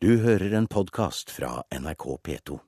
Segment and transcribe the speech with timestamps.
[0.00, 2.58] Du hører en podkast fra NRK P2.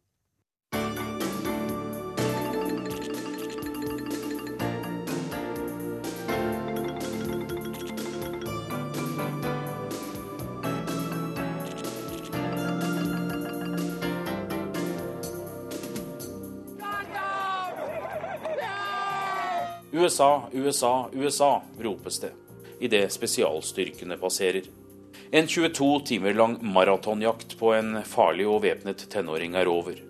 [19.92, 22.32] USA, USA, USA, ropes det
[22.80, 24.79] idet spesialstyrkene passerer.
[25.32, 30.00] En 22 timer lang maratonjakt på en farlig og væpnet tenåring er over.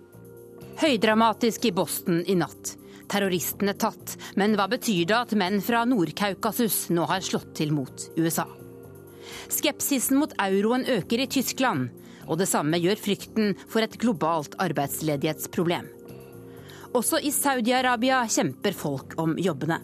[0.81, 2.73] Høydramatisk i Boston i natt.
[3.11, 8.07] Terroristene tatt, men hva betyr det at menn fra Nord-Kaukasus nå har slått til mot
[8.17, 8.47] USA?
[9.51, 11.91] Skepsisen mot euroen øker i Tyskland,
[12.25, 15.91] og det samme gjør frykten for et globalt arbeidsledighetsproblem.
[16.97, 19.77] Også i Saudi-Arabia kjemper folk om jobbene.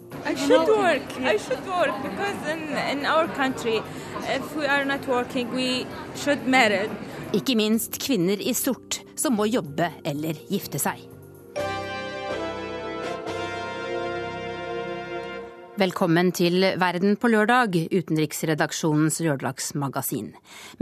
[7.36, 11.04] Ikke minst kvinner i sort som må jobbe eller gifte seg.
[15.78, 20.32] Velkommen til Verden på lørdag, utenriksredaksjonens lørdagsmagasin.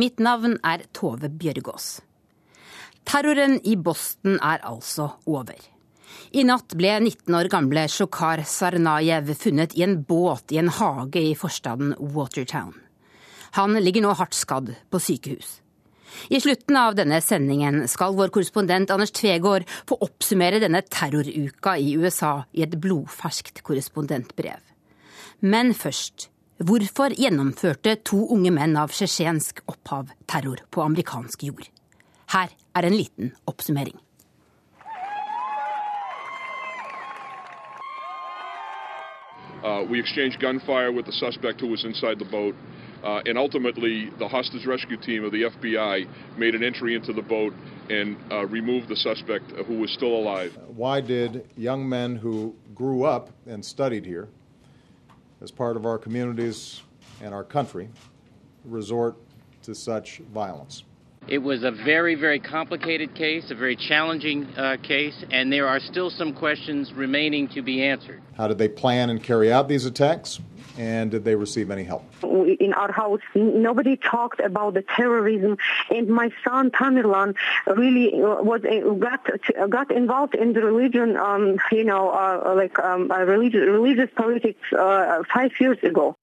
[0.01, 1.99] Mitt navn er Tove Bjørgaas.
[3.05, 5.61] Terroren i Boston er altså over.
[6.33, 11.21] I natt ble 19 år gamle Shokar Sarnajev funnet i en båt i en hage
[11.21, 12.86] i forstaden Watertown.
[13.57, 15.63] Han ligger nå hardt skadd på sykehus.
[16.29, 21.95] I slutten av denne sendingen skal vår korrespondent Anders Tvegård få oppsummere denne terroruka i
[21.97, 24.61] USA i et blodferskt korrespondentbrev.
[25.41, 26.29] Men først,
[26.61, 31.69] hvorfor gjennomførte to unge menn av tsjetsjensk opphav terror på amerikansk jord?
[32.37, 33.97] Her er en liten oppsummering.
[39.65, 41.75] Uh, we exchanged gunfire with the suspect who.
[43.03, 47.23] Uh, and ultimately, the hostage rescue team of the FBI made an entry into the
[47.23, 47.55] boat
[47.91, 50.57] and uh, removed the suspect who was still alive.
[50.67, 54.29] Why did young men who grew up and studied here
[55.41, 56.83] as part of our communities
[57.23, 57.89] and our country
[58.65, 59.17] resort
[59.63, 60.85] to such violence?
[61.29, 65.81] It was a very, very complicated case, a very challenging uh, case, and there are
[65.81, 68.23] still some questions remaining to be answered.
[68.37, 70.39] How did they plan and carry out these attacks?
[70.79, 72.05] And did they receive any help?
[72.23, 75.57] In our house, nobody talked about the terrorism,
[75.91, 77.35] and my son Tamerlan
[77.67, 78.61] really uh, was
[79.01, 84.61] got got involved in the religion, um, you know, uh, like um, religious, religious politics
[84.73, 86.16] uh, five years ago.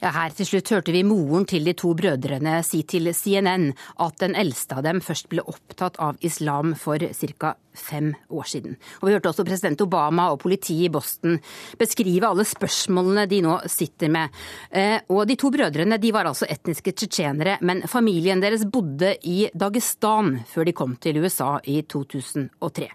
[0.00, 4.14] Ja, her til slutt hørte vi moren til de to brødrene si til CNN at
[4.22, 7.52] den eldste av dem først ble opptatt av islam for ca.
[7.74, 8.76] fem år siden.
[9.00, 11.38] Og Vi hørte også president Obama og politiet i Boston
[11.78, 14.30] beskrive alle spørsmålene de nå sitter med.
[14.70, 19.48] Eh, og De to brødrene de var altså etniske tsjetsjenere, men familien deres bodde i
[19.54, 22.88] Dagestan før de kom til USA i 2003.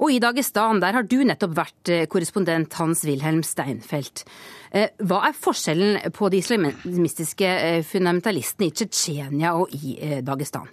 [0.00, 4.24] Og i Dagestan der har du nettopp vært eh, korrespondent Hans-Wilhelm Steinfeld.
[4.72, 7.52] Eh, hva er forskjellen på de islamistiske
[7.86, 10.68] fundamentalistene i Tsjetsjenia og i Dagestan?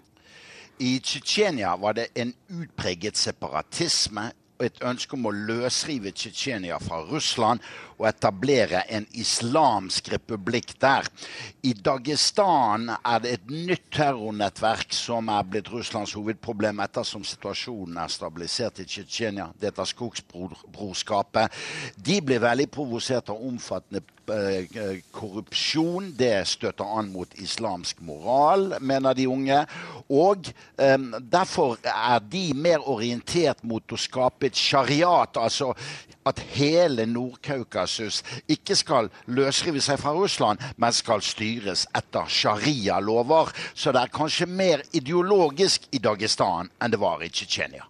[0.80, 7.02] I Tsjetsjenia var det en utpreget separatisme og et ønske om å løsrive Tsjetsjenia fra
[7.10, 7.62] Russland
[7.98, 11.08] og etablere en islamsk republikk der.
[11.66, 18.14] I Dagestan er det et nytt terrornettverk som er blitt Russlands hovedproblem ettersom situasjonen er
[18.14, 19.52] stabilisert i Tsjetsjenia.
[19.58, 21.62] Det heter Skogsbrorskapet.
[21.98, 24.02] De blir veldig provosert av omfattende
[25.12, 26.14] korrupsjon.
[26.18, 29.60] Det støter an mot islamsk moral, mener de unge.
[30.10, 35.74] Og um, derfor er de mer orientert mot å skape et shariat, altså
[36.26, 43.52] at hele Nord-Kaukasus ikke skal løsrive seg fra Russland, men skal styres etter sharia-lover.
[43.74, 47.88] Så det er kanskje mer ideologisk i Dagestan enn det var i Tsjetsjenia.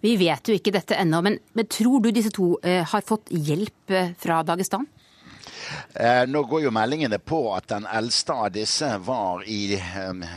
[0.00, 3.28] Vi vet jo ikke dette ennå, men, men, tror du disse to eh, har fått
[3.28, 4.86] hjelp eh, fra Dagestan?
[5.94, 9.76] Eh, nå går jo meldingene på at den eldste av disse var i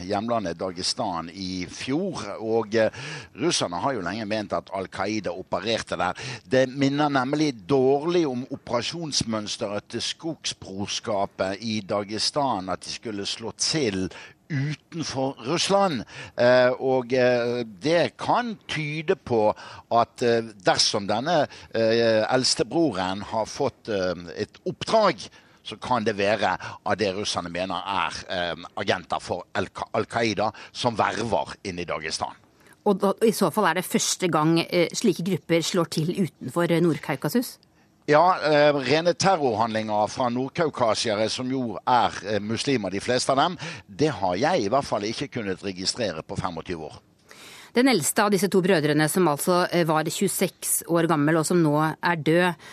[0.08, 2.26] hjemlandet Dagestan i fjor.
[2.44, 2.92] Og eh,
[3.42, 6.20] russerne har jo lenge ment at Al Qaida opererte der.
[6.46, 12.72] Det minner nemlig dårlig om operasjonsmønsteret til skogsbrorskapet i Dagestan.
[12.74, 14.08] At de skulle slå til
[14.50, 16.04] utenfor Russland.
[16.40, 19.46] Eh, og eh, det kan tyde på
[19.94, 21.44] at eh, dersom denne
[21.74, 25.24] eldstebroren har fått et oppdrag
[25.64, 26.54] så kan det være
[26.84, 32.36] av det russerne mener er eh, agenter for Al Qaida som verver inn i Dagestan.
[32.84, 36.74] Og da, I så fall er det første gang eh, slike grupper slår til utenfor
[36.84, 37.56] Nord-Kaukasus?
[38.06, 43.56] Ja, eh, rene terrorhandlinger fra nordkaukasiere, som jo er eh, muslimer, de fleste av dem,
[43.88, 46.98] det har jeg i hvert fall ikke kunnet registrere på 25 år.
[47.74, 51.64] Den eldste av disse to brødrene, som altså eh, var 26 år gammel og som
[51.64, 52.68] nå er død,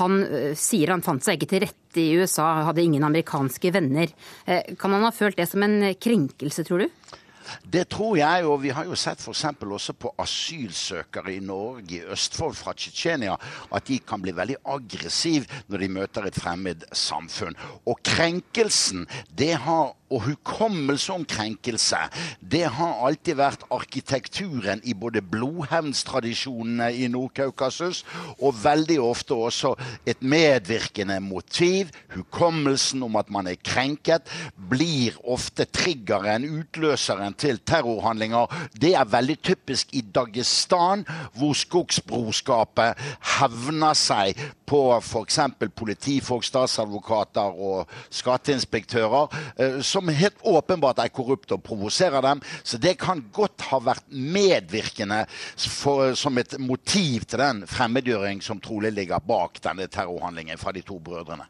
[0.00, 0.18] han
[0.58, 4.10] sier han fant seg ikke til rette i USA, hadde ingen amerikanske venner.
[4.44, 7.14] Kan han ha følt det som en krenkelse, tror du?
[7.62, 9.44] Det tror jeg, og vi har jo sett f.eks.
[9.60, 13.36] også på asylsøkere i Norge, i Østfold fra Tsjetsjenia,
[13.74, 17.56] at de kan bli veldig aggressive når de møter et fremmed samfunn.
[17.86, 21.98] Og krenkelsen, det har og hukommelse om krenkelse,
[22.40, 28.04] det har alltid vært arkitekturen i både blodhevnstradisjonene i Nord-Kaukasus,
[28.38, 29.74] og veldig ofte også
[30.06, 31.90] et medvirkende motiv.
[32.14, 34.30] Hukommelsen om at man er krenket,
[34.70, 38.50] blir ofte triggeren, utløseren til terrorhandlinger.
[38.72, 43.00] Det er veldig typisk i Dagestan, hvor skogsbrorskapet
[43.38, 45.40] hevner seg på f.eks.
[45.74, 49.38] politifolk, statsadvokater og skatteinspektører.
[49.58, 52.42] Eh, som som helt åpenbart er korrupte og provoserer dem.
[52.62, 55.24] Så det kan godt ha vært medvirkende
[55.56, 60.84] for, som et motiv til den fremmedgjøring som trolig ligger bak denne terrorhandlingen fra de
[60.84, 61.48] to brødrene.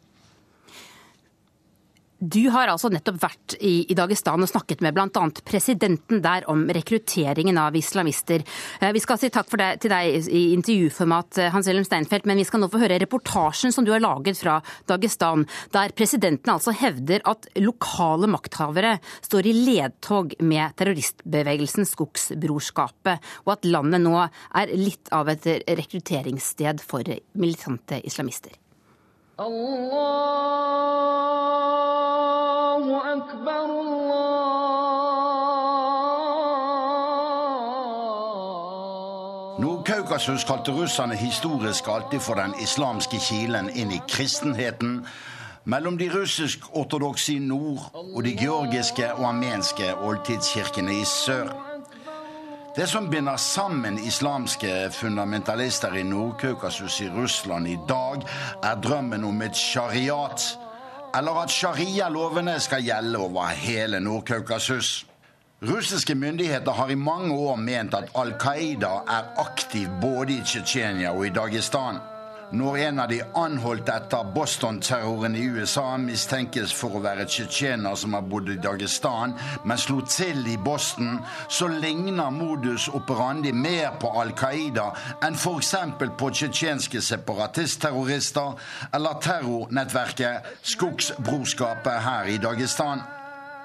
[2.22, 5.24] Du har altså nettopp vært i, i Dagestan og snakket med bl.a.
[5.44, 8.44] presidenten der om rekrutteringen av islamister.
[8.78, 12.38] Eh, vi skal si takk deg, til deg i intervjuformat, eh, Hans Wilhelm Steinfeld, men
[12.38, 15.44] vi skal nå få høre reportasjen som du har laget fra Dagestan,
[15.74, 18.96] der presidenten altså hevder at lokale makthavere
[19.26, 26.84] står i ledtog med terroristbevegelsen Skogsbrorskapet, og at landet nå er litt av et rekrutteringssted
[26.84, 28.54] for militante islamister.
[29.38, 30.44] Allah
[39.58, 45.06] Nord-Kaukasus kalte russerne historisk alltid for den islamske kilen inn i kristenheten
[45.64, 51.63] mellom de russisk-ortodokse i nord og de georgiske og armenske oldtidskirkene i sør.
[52.76, 58.24] Det som binder sammen islamske fundamentalister i Nord-Kaukasus i Russland i dag,
[58.62, 60.58] er drømmen om et shariat,
[61.14, 65.06] eller at sharia-lovene skal gjelde over hele Nord-Kaukasus.
[65.62, 71.14] Russiske myndigheter har i mange år ment at Al Qaida er aktiv både i Tsjetsjenia
[71.14, 72.02] og i Dagestan.
[72.52, 78.14] Når en av de anholdt etter Boston-terroren i USA mistenkes for å være tsjetsjener som
[78.16, 81.18] har bodd i Dagestan, men slo til i Boston,
[81.48, 84.90] så ligner modus operandi mer på Al Qaida
[85.24, 85.74] enn f.eks.
[86.20, 88.54] på tsjetsjenske separatistterrorister
[88.92, 93.13] eller terrornettverket Skogsbrorskapet her i Dagestan.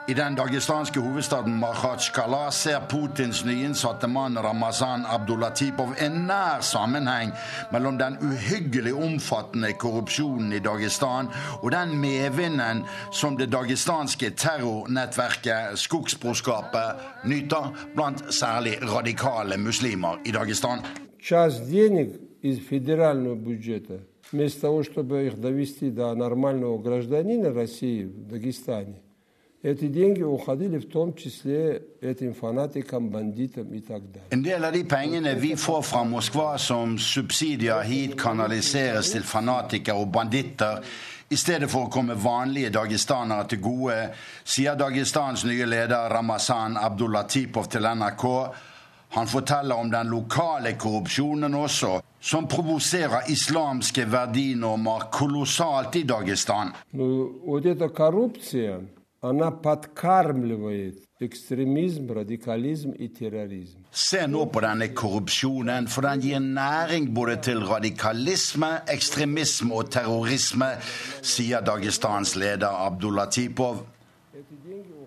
[0.08, 7.30] I den dagestanske hovedstaden Makhachkala ser Putins nyinnsatte mann Ramazan Abdulatipov en nær sammenheng
[7.72, 11.30] mellom den uhyggelig omfattende korrupsjonen i Dagestan
[11.62, 12.82] og den medvinden
[13.12, 20.84] som det dagestanske terrornettverket Skogsbrorskapet nyter blant særlig radikale muslimer i Dagestan.
[24.32, 29.00] Вместо того, чтобы их довести до нормального гражданина России в Дагестане,
[29.64, 34.28] Эти деньги уходили в том числе этим фанатикам, бандитам и так далее.
[34.30, 39.96] En del av de pengene vi får fra Moskva som subsidier hit, kanaliseres til fanatikere
[39.96, 40.84] og banditter
[41.30, 43.96] i stedet for å komme vanlige dagestanere til gode,
[44.44, 48.24] sier Dagestans nye leder Ramazan Abdullatipov til NRK.
[49.16, 56.74] Han forteller om den lokale korrupsjonen også, som provoserer islamske verdinormer kolossalt i Dagestan.
[56.92, 58.80] Ну, вот эта коррупция,
[59.20, 63.78] она подкармливает ekstremism, radikalism и terrorism.
[63.90, 70.74] Se nå på denne korrupsjonen, for den gir næring både til radikalisme, ekstremisme og terrorisme,
[71.22, 73.86] sier Dagestans leder Abdullah Tipov.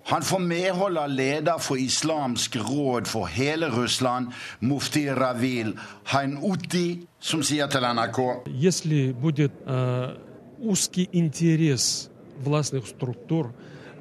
[0.08, 5.74] Han får medhold av leder for Islamsk råd for hele Russland, mufti Ravil
[6.14, 10.16] Hainuti, som sier til NRK Если будет э,
[10.60, 13.52] узкий интерес властных структур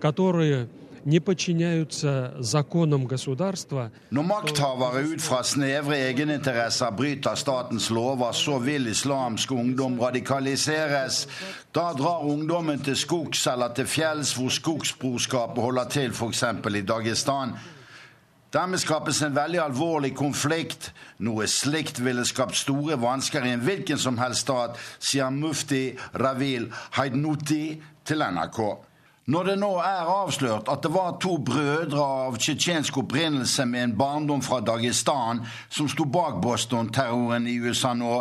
[0.00, 0.68] которые
[1.06, 3.90] не подчиняются законам государства.
[4.10, 11.28] Når makthavere ut fra snevre egeninteresser bryter statens lover, så vil islamsk ungdom radikaliseres.
[11.74, 16.42] Da drar ungdommen til skogs eller til fjells hvor skogsbrorskapet holder til, f.eks.
[16.74, 17.54] i Dagestan.
[18.52, 20.90] Dermed skapes en veldig alvorlig konflikt.
[21.18, 26.72] Noe slikt ville skapt store vansker i en hvilken som helst stat, sier mufti Ravil
[26.98, 28.60] Haidnuti til NRK.
[29.29, 33.93] Når det nå er avslørt at det var to brødre av tsjetsjensk opprinnelse med en
[33.99, 38.15] barndom fra Dagestan som sto bak Boston-terroren i USA nå,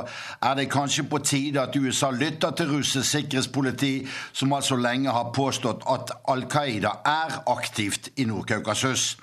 [0.45, 3.95] er det kanskje på tide at USA lytter til russisk sikkerhetspoliti,
[4.33, 9.17] som altså lenge har påstått at Al Qaida er aktivt i Nord-Kaukasus.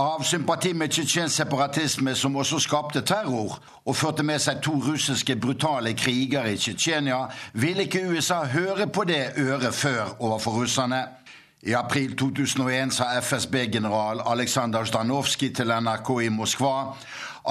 [0.00, 5.34] Av sympati med tsjetsjensk separatisme, som også skapte terror og førte med seg to russiske
[5.36, 7.18] brutale kriger i Tsjetsjenia,
[7.52, 11.02] ville ikke USA høre på det øret før overfor russerne.
[11.68, 16.74] I april 2001 sa FSB-general Aleksandr Zdanovskij til NRK i Moskva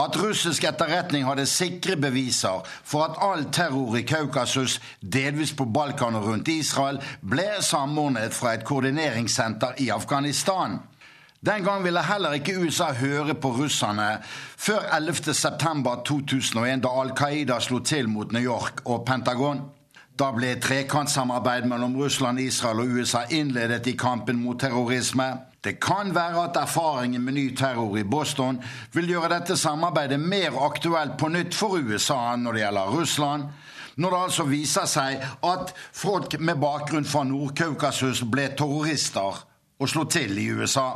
[0.06, 6.18] at russisk etterretning hadde sikre beviser for at all terror i Kaukasus, delvis på Balkan
[6.18, 10.80] og rundt Israel, ble samordnet fra et koordineringssenter i Afghanistan.
[11.46, 14.18] Den gang ville heller ikke USA høre på russerne
[14.60, 19.62] før 11.9.2001, da Al Qaida slo til mot New York og Pentagon.
[20.20, 25.30] Da ble trekantsamarbeid mellom Russland, Israel og USA innledet i kampen mot terrorisme.
[25.64, 28.60] Det kan være at erfaringen med ny terror i Boston
[28.94, 33.44] vil gjøre dette samarbeidet mer aktuelt på nytt for USA når det gjelder Russland.
[33.96, 39.40] Når det altså viser seg at folk med bakgrunn fra Nord-Kaukasus ble terrorister
[39.80, 40.90] og slo til i USA.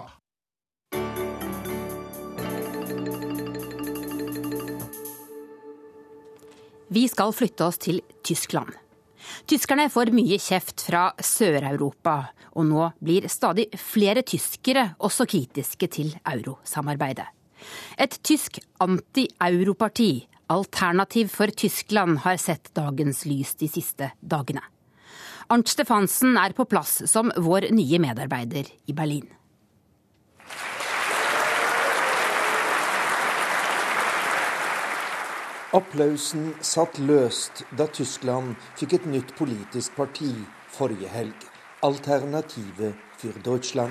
[6.93, 8.69] Vi skal flytte oss til Tyskland.
[9.49, 12.17] Tyskerne får mye kjeft fra Sør-Europa,
[12.53, 17.25] og nå blir stadig flere tyskere også kritiske til eurosamarbeidet.
[17.97, 24.61] Et tysk anti-europarti, Alternativ for Tyskland, har sett dagens lys de siste dagene.
[25.49, 29.25] Arnt Stefansen er på plass som vår nye medarbeider i Berlin.
[35.73, 40.29] Applausen satt løst da Tyskland fikk et nytt politisk parti
[40.69, 41.47] forrige helg.
[41.81, 43.89] Alternativet für Deutschland.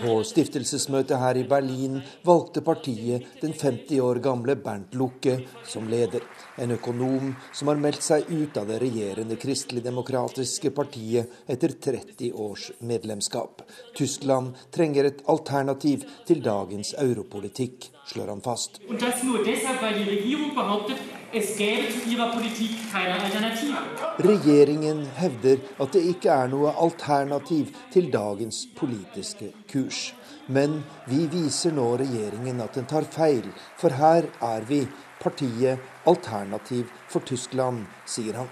[0.00, 5.38] På stiftelsesmøtet her i Berlin valgte partiet den 50 år gamle Bernt Lucke
[5.68, 6.24] som leder.
[6.60, 12.68] En økonom som har meldt seg ut av det regjerende kristelig-demokratiske partiet etter 30 års
[12.84, 13.64] medlemskap.
[13.96, 18.80] Tyskland trenger et alternativ til dagens europolitikk, slår han fast.
[18.88, 20.96] Und das nur deshalb, weil die Regierung behauptet,
[21.32, 23.78] es gäbe zu ihrer Politik keine Alternative.
[24.18, 30.10] Regjeringen hevder at det ikke er noe alternativ til dagens politiske kurs.
[30.48, 33.46] Men vi viser nå regjeringen at den tar feil,
[33.78, 34.82] for her er vi,
[35.22, 35.78] partiet
[36.10, 38.48] Alternativ for Tyskland, sier han.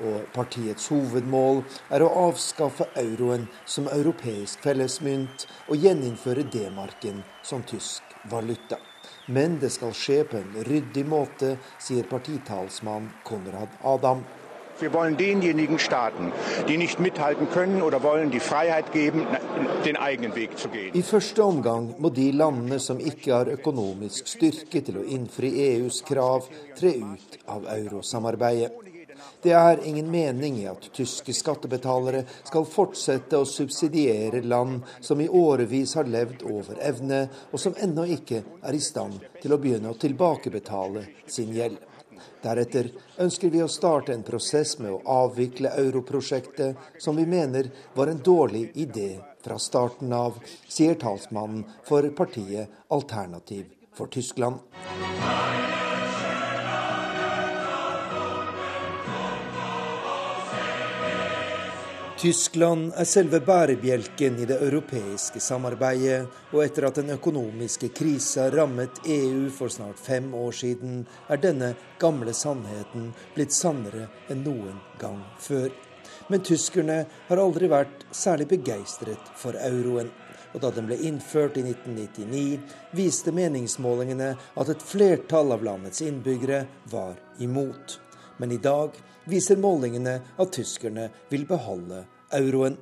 [0.00, 1.60] Og partiets hovedmål
[1.92, 8.78] er å avskaffe euroen som europeisk fellesmynt og gjeninnføre D-marken som tysk valuta.
[9.26, 14.24] Men det skal skje på en ryddig måte, sier partitalsmann Konrad Adam.
[14.80, 16.32] Wir wollen denjenigen Staaten,
[16.68, 19.26] die nicht mithalten können oder wollen, die Freiheit geben,
[19.84, 20.94] den eigenen Weg zu gehen.
[20.94, 26.00] I første omgang må de landene som ikke har økonomisk styrke til å innfri EUs
[26.08, 26.48] krav,
[26.78, 28.72] tre ut av eurosamarbeidet.
[29.42, 35.28] Det er ingen mening i at tyske skattebetalere skal fortsette å subsidiere land som i
[35.28, 37.22] årevis har levd over evne,
[37.52, 41.78] og som ennå ikke er i stand til å begynne å tilbakebetale sin gjeld.
[42.40, 42.88] Deretter
[43.20, 48.22] ønsker vi å starte en prosess med å avvikle europrosjektet, som vi mener var en
[48.24, 49.10] dårlig idé
[49.44, 54.60] fra starten av, sier talsmannen for partiet Alternativ for Tyskland.
[62.20, 69.00] Tyskland er selve bærebjelken i det europeiske samarbeidet, og etter at den økonomiske krisa rammet
[69.08, 70.98] EU for snart fem år siden,
[71.32, 71.70] er denne
[72.02, 75.72] gamle sannheten blitt sannere enn noen gang før.
[76.28, 76.98] Men tyskerne
[77.30, 80.12] har aldri vært særlig begeistret for euroen.
[80.52, 82.60] Og da den ble innført i 1999,
[83.00, 87.96] viste meningsmålingene at et flertall av landets innbyggere var imot.
[88.40, 88.96] Men i dag
[89.28, 92.78] viser målingene at tyskerne vil beholde euroen.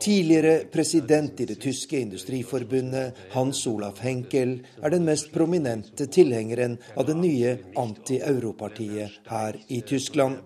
[0.00, 7.06] Tidligere president i det tyske industriforbundet, Hans Olaf Henkel, er den mest prominente tilhengeren av
[7.10, 10.40] det nye anti-europartiet her i Tyskland.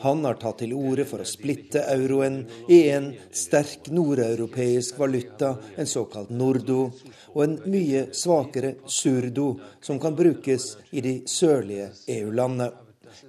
[0.00, 5.88] Han har tatt til orde for å splitte euroen i en sterk nordeuropeisk valuta, en
[5.88, 6.88] såkalt nordo,
[7.34, 12.70] og en mye svakere surdo, som kan brukes i de sørlige EU-landene.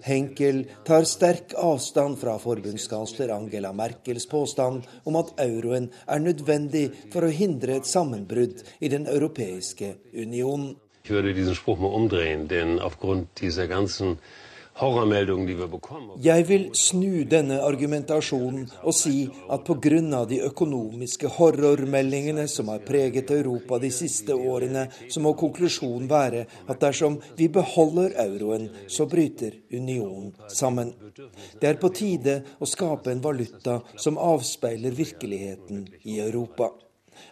[0.04, 7.26] Henkel tar sterk avstand fra forbundskansler Angela Merkels påstand om at euroen er nødvendig for
[7.26, 10.76] å hindre et sammenbrudd i Den europeiske unionen.
[11.04, 14.20] Ich würde diesen Spruch mal umdrehen, denn aufgrund dieser ganzen
[14.80, 20.24] Jeg vil snu denne argumentasjonen og si at pga.
[20.30, 26.80] de økonomiske horrormeldingene som har preget Europa de siste årene, så må konklusjonen være at
[26.80, 30.94] dersom vi beholder euroen, så bryter unionen sammen.
[31.60, 36.72] Det er på tide å skape en valuta som avspeiler virkeligheten i Europa.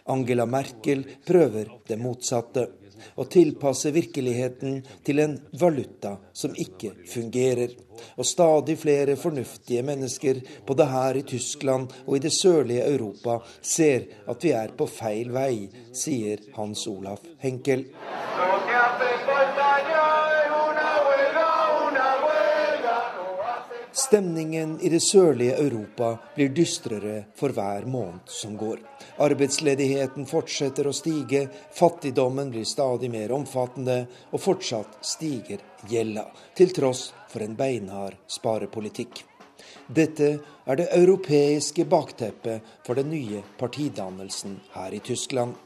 [0.04, 2.68] Angela Merkel prøver det motsatte
[3.16, 7.74] å tilpasse virkeligheten til en valuta som ikke fungerer.
[8.16, 14.06] Og stadig flere fornuftige mennesker, både her i Tyskland og i det sørlige Europa, ser
[14.30, 17.88] at vi er på feil vei, sier Hans Olaf Henkel.
[23.92, 28.82] Stemningen i det sørlige Europa blir dystrere for hver måned som går.
[29.24, 37.08] Arbeidsledigheten fortsetter å stige, fattigdommen blir stadig mer omfattende, og fortsatt stiger gjelda, til tross
[37.32, 39.24] for en beinhard sparepolitikk.
[39.88, 40.28] Dette
[40.68, 45.56] er det europeiske bakteppet for den nye partidannelsen her i Tyskland.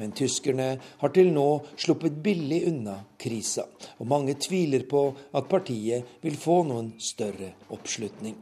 [0.00, 0.70] Men tyskerne
[1.00, 3.66] har til nå sluppet billig unna krisa,
[3.98, 8.34] og mange tviler på at partiet vil få noen større oppslutning.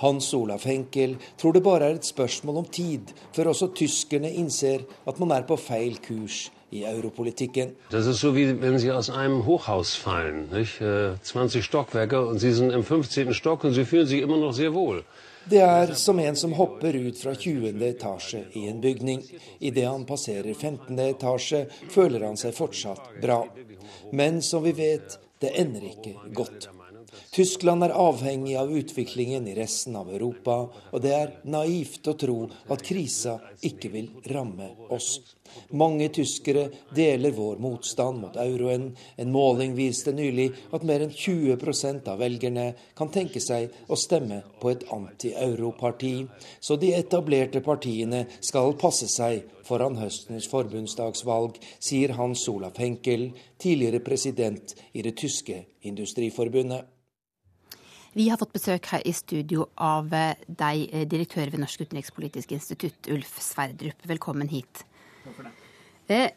[0.00, 4.86] Hans Olaf Henkel tror det bare er et spørsmål om tid før også tyskerne innser
[5.06, 7.74] at man er på feil kurs i europolitikken.
[7.90, 10.78] Det er som om Sie aus einem Hochhaus fallen, nicht?
[10.78, 13.34] 20 äh, Stockwerke, und Sie sind im 15.
[13.34, 14.54] Stock und Sie fühlen sich immer noch.
[15.50, 17.82] Det er som en som hopper ut fra 20.
[17.86, 19.22] etasje i en bygning.
[19.58, 20.98] Idet han passerer 15.
[20.98, 23.40] etasje, føler han seg fortsatt bra.
[24.14, 26.68] Men som vi vet, det ender ikke godt.
[27.34, 32.38] Tyskland er avhengig av utviklingen i resten av Europa, og det er naivt å tro
[32.70, 35.16] at krisa ikke vil ramme oss.
[35.70, 38.90] Mange tyskere deler vår motstand mot euroen.
[39.16, 42.66] En måling viste nylig at mer enn 20% av velgerne
[42.98, 46.14] kan tenke seg å stemme på et anti-europarti.
[46.60, 53.30] Så de etablerte partiene skal passe seg foran høstens forbundsdagsvalg, sier Hans Olaf Henkel,
[53.60, 56.88] tidligere president i det tyske industriforbundet.
[58.12, 63.06] Vi har fått besøk her i studio av deg, eh, direktør ved Norsk utenrikspolitisk institutt,
[63.06, 64.02] Ulf Sverdrup.
[64.02, 64.82] Velkommen hit.
[65.24, 66.14] Det.
[66.14, 66.30] Eh,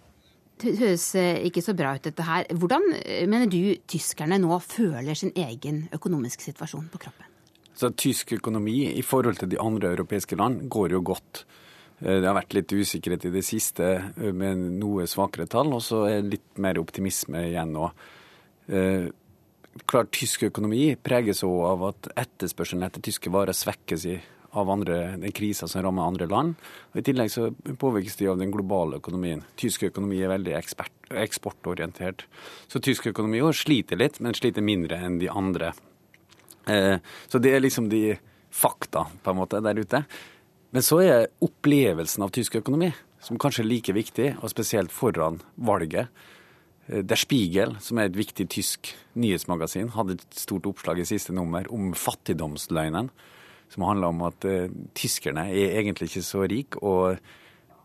[0.64, 2.46] det høres ikke så bra ut, dette her.
[2.56, 2.86] Hvordan
[3.28, 7.26] mener du tyskerne nå føler sin egen økonomiske situasjon på kroppen?
[7.76, 11.42] Så Tysk økonomi i forhold til de andre europeiske land går jo godt.
[12.00, 16.22] Det har vært litt usikkerhet i det siste med noe svakere tall, og så er
[16.22, 17.90] det litt mer optimisme igjen nå
[19.90, 24.18] klart Tysk økonomi preges òg av at etterspørselen etter tyske varer svekkes i,
[24.54, 26.58] av andre, den krisa som rammer andre land.
[26.94, 29.42] Og I tillegg så påvirkes de av den globale økonomien.
[29.60, 32.26] Tysk økonomi er veldig ekspert, eksportorientert.
[32.70, 35.74] Så tysk økonomi også sliter litt, men sliter mindre enn de andre.
[36.70, 38.14] Eh, så det er liksom de
[38.54, 40.04] fakta på en måte der ute.
[40.74, 42.92] Men så er opplevelsen av tysk økonomi,
[43.24, 46.10] som kanskje er like viktig, og spesielt foran valget.
[46.88, 51.34] Eh, Der Spiegel, som er et viktig tysk nyhetsmagasin, hadde et stort oppslag i siste
[51.34, 53.10] nummer om fattigdomsløgnen.
[53.74, 57.18] Som handla om at uh, tyskerne er egentlig ikke så rike, og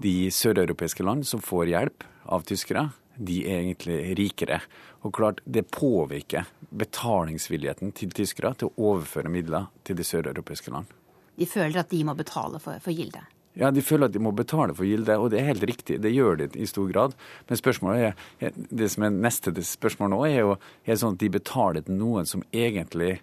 [0.05, 4.61] de søreuropeiske land som får hjelp av tyskere, de er egentlig rikere.
[5.07, 10.92] Og klart, det påvirker betalingsvilligheten til tyskere til å overføre midler til de søreuropeiske land.
[11.38, 13.27] De føler at de må betale for, for gildet?
[13.59, 15.98] Ja, De føler at de må betale for gilde, og det er helt riktig.
[16.03, 17.14] Det gjør de i stor grad.
[17.48, 21.24] Men spørsmålet er, det som er neste spørsmål nå, er jo er det sånn at
[21.24, 23.16] de betaler til noen som egentlig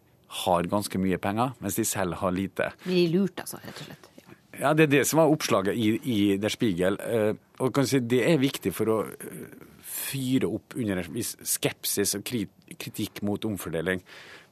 [0.46, 2.72] har ganske mye penger, mens de selv har lite.
[2.84, 4.12] Blir de lurt, altså, rett og slett?
[4.56, 6.98] Ja, det er det som var oppslaget i, i Der Spiegel.
[7.04, 7.34] Eh,
[7.64, 9.46] og si, Det er viktig for å eh,
[9.84, 14.04] fyre opp under en viss skepsis og kritikk mot omfordeling.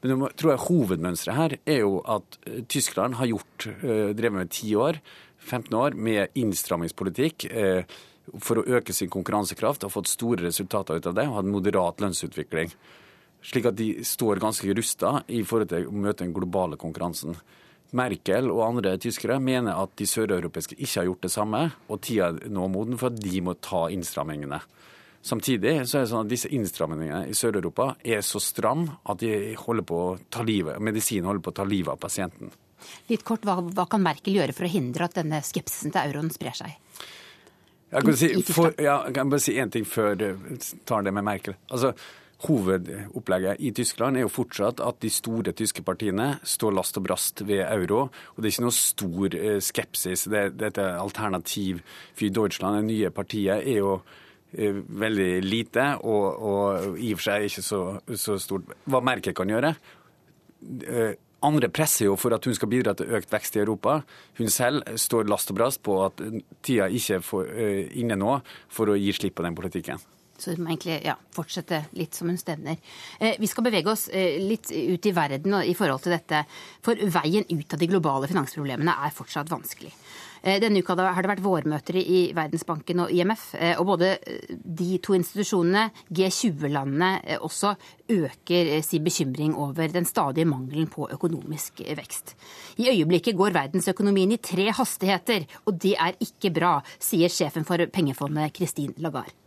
[0.04, 4.52] Men jeg tror jeg hovedmønsteret her er jo at eh, Tyskland har gjort, drevet med
[4.52, 5.00] ti år
[5.44, 7.84] 15 år med innstrammingspolitikk eh,
[8.40, 12.04] for å øke sin konkurransekraft, og fått store resultater ut av det, og hatt moderat
[12.04, 12.72] lønnsutvikling.
[13.44, 17.36] Slik at de står ganske rusta i forhold til å møte den globale konkurransen.
[17.94, 22.32] Merkel og andre tyskere mener at de søreuropeiske ikke har gjort det samme, og tida
[22.32, 24.64] er nå moden for at de må ta innstrammingene.
[25.24, 29.54] Samtidig så er det sånn at disse innstrammingene i Sør-Europa er så stram at de
[29.60, 32.52] holder på å ta livet, medisinen holder på å ta livet av pasienten.
[33.08, 36.34] Litt kort, hva, hva, kan Merkel gjøre for å hindre at denne skepsisen til euroen
[36.34, 36.74] sprer seg?
[37.94, 40.28] Jeg kan, si, for, ja, jeg kan bare si én ting før du
[40.90, 41.56] tar det med Merkel.
[41.70, 41.94] Altså,
[42.43, 47.46] Hovedopplegget i Tyskland er jo fortsatt at de store tyske partiene står last og brast
[47.48, 48.10] ved euro.
[48.10, 50.28] og Det er ikke noe stor eh, skepsis.
[50.32, 51.80] Det, dette alternativ
[52.12, 54.02] for Deutschland, det nye partiet, er jo
[54.54, 57.80] veldig lite, og, og i og for seg ikke så,
[58.13, 58.74] så stort.
[58.86, 59.74] Hva Merkel kan gjøre?
[61.43, 63.98] Andre presser jo for at hun skal bidra til økt vekst i Europa.
[64.38, 66.22] Hun selv står last og brast på at
[66.63, 68.38] tida ikke er inne nå
[68.72, 70.00] for å gi slipp på den politikken.
[70.58, 72.80] Må egentlig ja, fortsette litt som hun stevner.
[73.19, 76.43] Eh, vi skal bevege oss eh, litt ut i verden i forhold til dette.
[76.84, 79.93] For veien ut av de globale finansproblemene er fortsatt vanskelig.
[80.43, 83.54] Eh, denne uka har det vært vårmøter i Verdensbanken og IMF.
[83.56, 87.72] Eh, og både eh, de to institusjonene, G20-landene, også
[88.12, 92.36] øker sin bekymring over den stadige mangelen på økonomisk vekst.
[92.84, 97.80] I øyeblikket går verdensøkonomien i tre hastigheter, og det er ikke bra, sier sjefen for
[97.93, 99.43] pengefondet Christine Lagarde.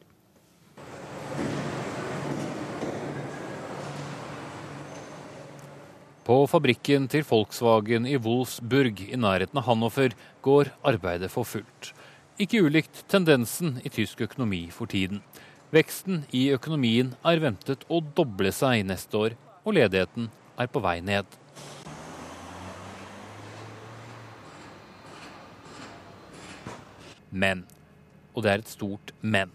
[6.26, 10.10] På fabrikken til Volkswagen i Wolfsburg i nærheten av Hannover
[10.42, 11.92] går arbeidet for fullt.
[12.42, 15.20] Ikke ulikt tendensen i tysk økonomi for tiden.
[15.70, 20.26] Veksten i økonomien er ventet å doble seg neste år, og ledigheten
[20.58, 21.30] er på vei ned.
[27.30, 27.62] Men,
[28.34, 29.54] og det er et stort men.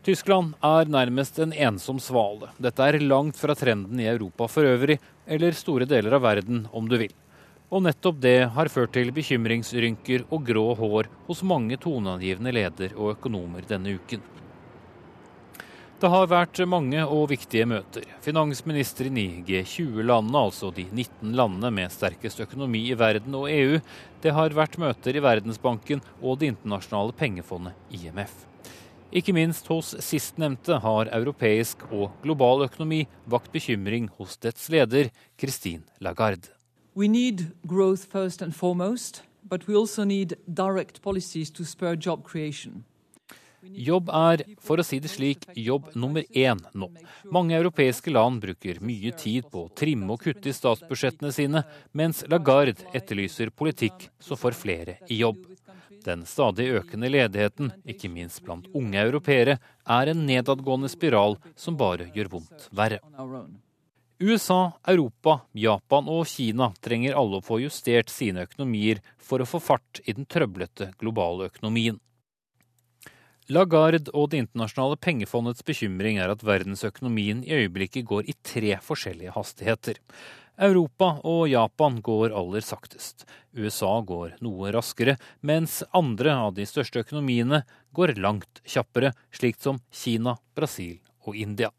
[0.00, 2.48] Tyskland er nærmest en ensom svale.
[2.56, 4.96] Dette er langt fra trenden i Europa for øvrig,
[5.30, 7.14] eller store deler av verden, om du vil.
[7.70, 13.14] Og nettopp det har ført til bekymringsrynker og grå hår hos mange toneangivende leder og
[13.14, 14.26] økonomer denne uken.
[16.00, 18.06] Det har vært mange og viktige møter.
[18.24, 23.76] Finansministeren i G20-landene, altså de 19 landene med sterkest økonomi i verden, og EU.
[24.24, 28.49] Det har vært møter i Verdensbanken og Det internasjonale pengefondet, IMF.
[29.10, 35.82] Ikke minst hos sistnevnte har europeisk og global økonomi vakt bekymring hos dets leder, Christine
[35.98, 36.52] Lagarde.
[36.94, 42.22] We need growth first and foremost, but we also need direct policies to spur job
[42.22, 42.84] creation.
[43.60, 46.86] Jobb er, for å si det slik, jobb nummer én nå.
[47.34, 52.22] Mange europeiske land bruker mye tid på å trimme og kutte i statsbudsjettene sine, mens
[52.30, 55.42] Lagarde etterlyser politikk som får flere i jobb.
[56.04, 62.08] Den stadig økende ledigheten, ikke minst blant unge europeere, er en nedadgående spiral som bare
[62.14, 63.00] gjør vondt verre.
[64.20, 69.60] USA, Europa, Japan og Kina trenger alle å få justert sine økonomier for å få
[69.64, 71.96] fart i den trøblete globale økonomien.
[73.50, 79.32] Lagarde og Det internasjonale pengefondets bekymring er at verdensøkonomien i øyeblikket går i tre forskjellige
[79.34, 79.96] hastigheter.
[80.60, 83.24] Europa og Japan går aller saktest.
[83.56, 87.62] USA går noe raskere, mens andre av de største økonomiene
[87.96, 91.72] går langt kjappere, slik som Kina, Brasil og India.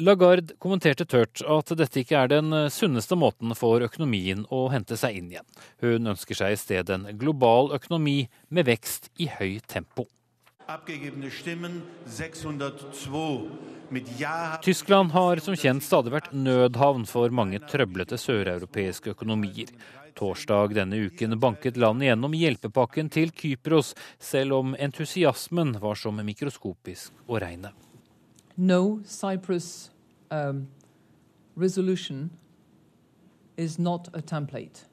[0.00, 5.18] Lagarde kommenterte tørt at dette ikke er den sunneste måten for økonomien å hente seg
[5.18, 5.48] inn igjen.
[5.84, 10.08] Hun ønsker seg i stedet en global økonomi med vekst i høy tempo.
[14.62, 19.72] Tyskland har som kjent stadig vært nødhavn for mange trøblete søreuropeiske økonomier.
[20.14, 27.24] Torsdag denne uken banket landet gjennom hjelpepakken til Kypros, selv om entusiasmen var som mikroskopisk
[27.26, 27.72] å regne.
[28.54, 29.90] No Cyprus
[30.30, 30.68] um,
[31.56, 32.30] resolution
[33.56, 34.89] is not a template.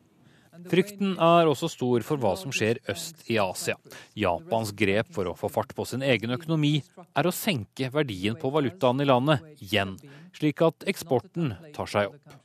[0.72, 3.78] Frykten er også stor for hva som skjer øst i Asia.
[4.18, 8.52] Japans grep for å få fart på sin egen økonomi er å senke verdien på
[8.54, 9.96] valutaen i landet igjen,
[10.36, 12.38] slik at eksporten tar seg opp.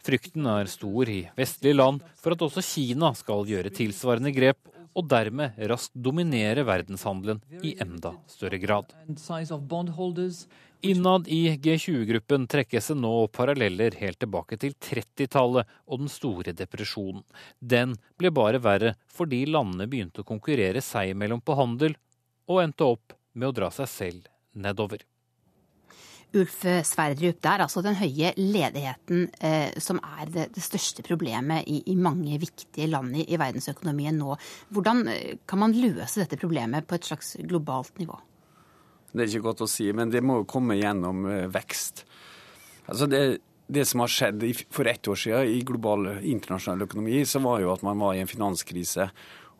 [0.00, 4.60] Frykten er stor i vestlige land for at også Kina skal gjøre tilsvarende grep,
[4.96, 8.90] og dermed raskt dominere verdenshandelen i enda større grad.
[10.82, 17.20] Innad i G20-gruppen trekkes det nå paralleller helt tilbake til 30-tallet og den store depresjonen.
[17.60, 21.98] Den ble bare verre fordi landene begynte å konkurrere seg imellom på handel,
[22.48, 25.04] og endte opp med å dra seg selv nedover.
[26.30, 31.68] Ulf Sverdrup, det er altså den høye ledigheten eh, som er det, det, største problemet
[31.68, 34.38] i, i mange viktige land i, i verdensøkonomien nå.
[34.72, 38.16] Hvordan eh, kan man løse dette problemet på et slags globalt nivå?
[39.10, 42.04] Det er ikke godt å si, men det må jo komme gjennom eh, vekst.
[42.90, 43.22] Altså det,
[43.66, 47.74] det som har skjedd for ett år siden i global internasjonal økonomi, så var jo
[47.74, 49.10] at man var i en finanskrise.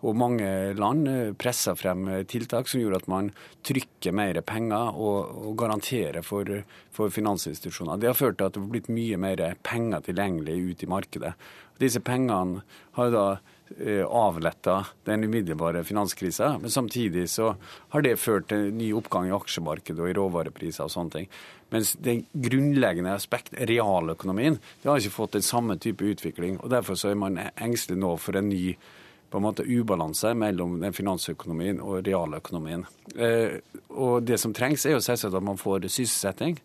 [0.00, 0.46] Og mange
[0.78, 3.32] land eh, pressa frem eh, tiltak som gjorde at man
[3.66, 6.62] trykker mer penger og, og garanterer for,
[6.94, 8.00] for, finansinstitusjoner.
[8.00, 11.34] Det har ført til at det har blitt mye mer penger tilgjengelig ut i markedet.
[11.80, 12.62] Disse pengene
[12.96, 13.59] har da Eh,
[14.10, 16.58] avletta den umiddelbare finanskrisa.
[16.58, 17.54] Men samtidig så
[17.94, 21.28] har det ført til ny oppgang i aksjemarkedet og i råvarepriser og sånne ting.
[21.70, 26.58] Mens det grunnleggende aspekt, realøkonomien, det har ikke fått den samme type utvikling.
[26.60, 28.74] og Derfor så er man engstelig nå for en ny
[29.30, 32.82] på en måte ubalanse mellom den finansøkonomien og realøkonomien.
[33.14, 36.58] Eh, og Det som trengs, er jo selvsagt at man får sysselsetting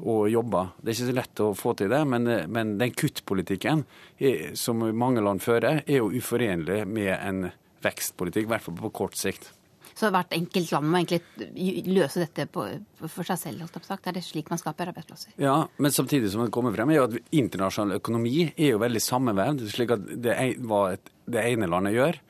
[0.00, 0.72] og jobber.
[0.80, 3.84] Det er ikke så lett å få til det, men, men den kuttpolitikken
[4.18, 7.50] er, som mange land fører, er jo uforenlig med en
[7.82, 9.52] vekstpolitikk, i hvert fall på kort sikt.
[9.92, 12.64] Så hvert enkelt land må egentlig løse dette på,
[13.02, 13.64] for seg selv?
[13.84, 14.06] sagt.
[14.08, 15.34] Er det slik man skaper arbeidsplasser?
[15.40, 19.02] Ja, men samtidig som det kommer frem, er jo at internasjonal økonomi er jo veldig
[19.04, 19.66] sammenvevd.
[19.70, 20.84] slik at det, hva
[21.28, 22.20] det ene landet gjør,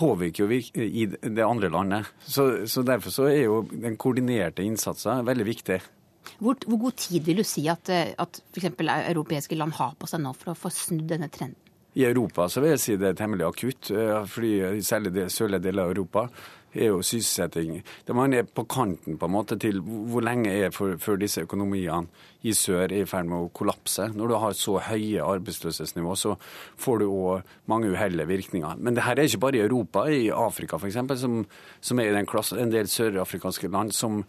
[0.00, 2.12] påvirker jo i det andre landet.
[2.20, 5.80] Så, så Derfor så er jo den koordinerte innsatsen veldig viktig.
[6.38, 8.70] Hvor, hvor, god tid vil du si at, at f.eks.
[8.80, 11.58] europeiske land har på seg nå for å få snudd denne trenden?
[11.98, 14.52] I Europa så vil jeg si det er temmelig akutt, eh, fordi
[14.86, 16.28] særlig det sørlige deler av Europa
[16.74, 17.80] er jo sysselsetting.
[18.14, 22.08] Man er på kanten på en måte til hvor lenge er før disse økonomiene
[22.46, 24.06] i sør er i ferd med å kollapse.
[24.16, 26.36] Når du har så høye arbeidsløshetsnivå, så
[26.80, 28.80] får du òg mange uheldige virkninger.
[28.80, 30.06] Men det her er ikke bare i Europa.
[30.08, 31.40] I Afrika f.eks., som,
[31.80, 32.24] som er i
[32.64, 34.22] en del sørafrikanske land som,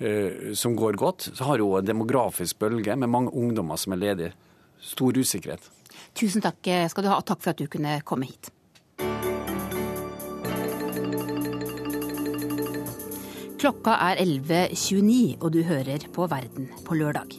[0.00, 4.04] uh, som går godt, så har jo en demografisk bølge med mange ungdommer som er
[4.04, 4.36] ledige.
[4.80, 5.66] Stor usikkerhet.
[6.16, 8.52] Tusen takk skal du ha, og takk for at du kunne komme hit.
[13.58, 17.32] Klokka er 11.29, og du hører på Verden på lørdag.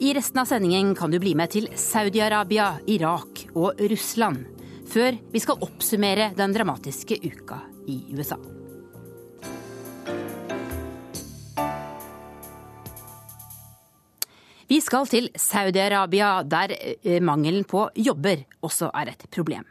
[0.00, 4.46] I resten av sendingen kan du bli med til Saudi-Arabia, Irak og Russland.
[4.88, 7.58] Før vi skal oppsummere den dramatiske uka
[7.92, 8.38] i USA.
[14.70, 19.68] Vi skal til Saudi-Arabia, der eh, mangelen på jobber også er et problem.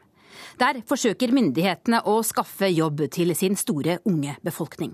[0.59, 4.91] Der forsøker myndighetene å skaffe jobb til sin store unge befolkning.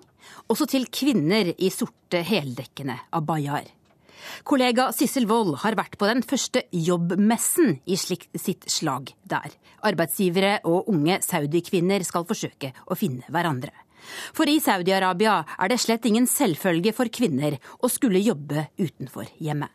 [0.51, 3.71] Også til kvinner i sorte heldekkende abayaer.
[4.45, 9.55] Kollega Sissel Wold har vært på den første jobbmessen i sitt slag der.
[9.85, 13.73] Arbeidsgivere og unge saudikvinner skal forsøke å finne hverandre.
[14.37, 19.73] For i Saudi-Arabia er det slett ingen selvfølge for kvinner å skulle jobbe utenfor hjemmet.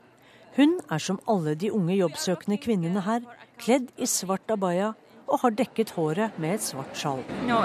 [0.57, 3.25] Hun er som alle de unge jobbsøkende kvinnene her,
[3.59, 4.93] kledd i svart abaya
[5.27, 7.23] og har dekket håret med et svart sjal.
[7.49, 7.65] No,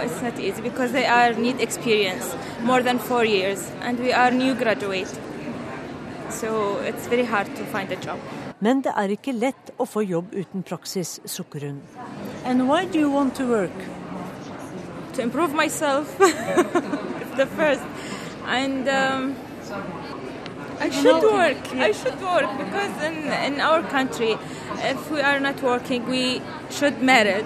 [8.60, 11.82] Men det er ikke lett å få jobb uten praksis, sukker hun.
[12.46, 13.99] And why do you want to work?
[15.14, 16.18] To improve myself.
[17.40, 17.84] the first,
[18.46, 19.36] and um,
[20.80, 21.64] I should work.
[21.76, 23.18] I should work because in
[23.48, 24.38] in our country,
[24.92, 27.46] if we are not working, we should married,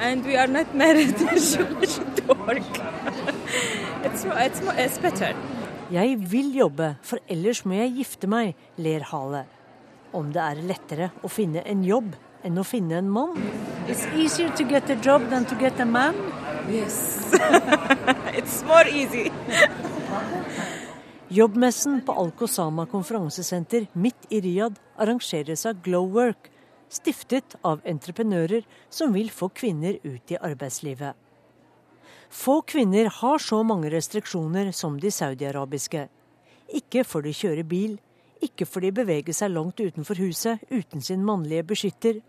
[0.00, 1.16] and we are not married.
[1.20, 2.70] we should work.
[4.06, 5.34] it's, it's, it's better.
[5.92, 9.44] Jeg vil jobbe, for ellers må jeg gifte meg, ler Hale.
[10.16, 13.36] Om det er lettere å finne en jobb enn å finne en mann?
[13.88, 16.16] It's easier to get a job than to get a man.
[16.70, 17.18] Yes.
[18.38, 19.30] It's more easy.
[21.28, 26.50] Jobbmessen på Al-Kosama konferansesenter midt i Riyadh arrangeres av Glowwork,
[26.88, 31.14] stiftet av entreprenører som vil få kvinner ut i arbeidslivet.
[32.30, 36.06] Få kvinner har så mange restriksjoner som de saudiarabiske.
[36.68, 37.96] Ikke får de kjøre bil,
[38.42, 42.20] ikke får de bevege seg langt utenfor huset uten sin mannlige beskytter,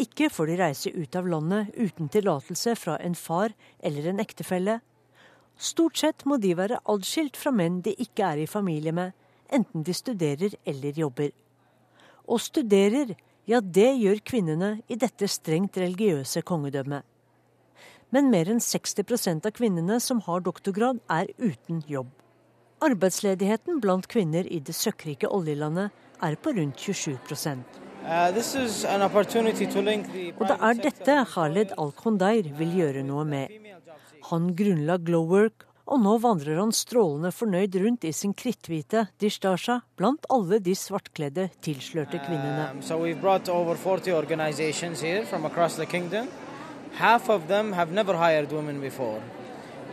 [0.00, 4.80] ikke får de reise ut av landet uten tillatelse fra en far eller en ektefelle.
[5.56, 9.14] Stort sett må de være adskilt fra menn de ikke er i familie med,
[9.48, 11.32] enten de studerer eller jobber.
[12.28, 13.14] Og studerer,
[13.46, 17.06] ja det gjør kvinnene i dette strengt religiøse kongedømmet.
[18.14, 22.12] Men mer enn 60% av kvinnene som har doktorgrad, er uten jobb.
[22.84, 27.85] Arbeidsledigheten blant kvinner i det søkkrike oljelandet er på rundt 27 Uh,
[30.38, 33.50] Og det er dette Khaled Al-Kondair vil gjøre noe med.
[34.30, 40.26] Han grunnla Glowwork, og nå vandrer han strålende fornøyd rundt i sin kritthvite distasja blant
[40.30, 42.70] alle de svartkledde, tilslørte kvinnene.
[42.72, 46.28] Um, so we've brought over 40 organizations here from across the kingdom.
[46.94, 49.20] Half of them have never hired women before.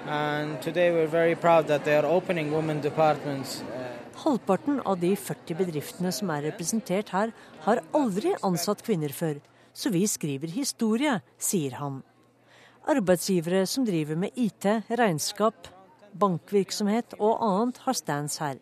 [0.08, 3.83] And today we're very proud that they are opening women departments uh,
[4.24, 7.34] Halvparten av de 40 bedriftene som er representert her,
[7.66, 9.42] har aldri ansatt kvinner før,
[9.76, 11.98] så vi skriver historie, sier han.
[12.88, 15.68] Arbeidsgivere som driver med IT, regnskap,
[16.16, 18.62] bankvirksomhet og annet, har stands her.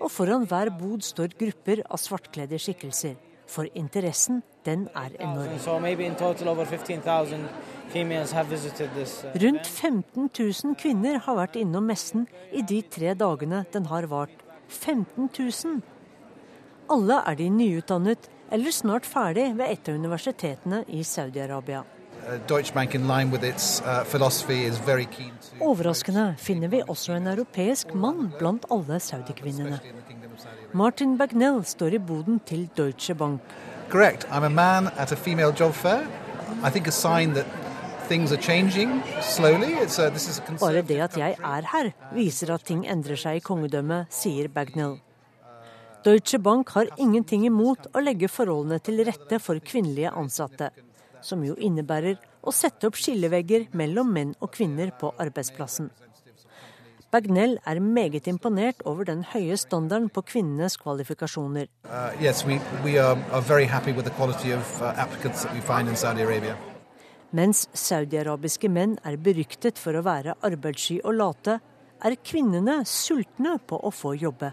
[0.00, 3.16] Og foran hver bod står grupper av svartkledde skikkelser.
[3.50, 5.56] For interessen, den er enorm.
[9.46, 14.49] Rundt 15 000 kvinner har vært innom messen i de tre dagene den har vart
[14.70, 15.80] 15 000.
[16.90, 21.84] Alle er de nyutdannet eller snart ferdig ved et av universitetene i Saudi-Arabia.
[25.60, 29.80] Overraskende finner vi også en europeisk mann blant alle saudikvinnene.
[30.72, 33.40] Martin Bagnell står i boden til Deutsche Bank.
[33.90, 34.24] Correct.
[34.30, 36.06] I'm a man at a female job fair.
[36.62, 37.46] I think a sign that
[38.10, 38.14] a
[40.60, 44.98] Bare det at jeg er her, viser at ting endrer seg i kongedømmet, sier Bagnell.
[46.04, 50.70] Deutsche Bank har ingenting imot å legge forholdene til rette for kvinnelige ansatte,
[51.20, 55.90] som jo innebærer å sette opp skillevegger mellom menn og kvinner på arbeidsplassen.
[57.10, 61.66] Bagnell er meget imponert over den høye standarden på kvinnenes kvalifikasjoner.
[61.84, 63.42] Uh, yes, we, we are, are
[67.30, 71.60] Mens saudiarabiske menn er beryktet for å være arbeidssky og late,
[72.02, 74.50] er kvinnene sultne på å få jobbe.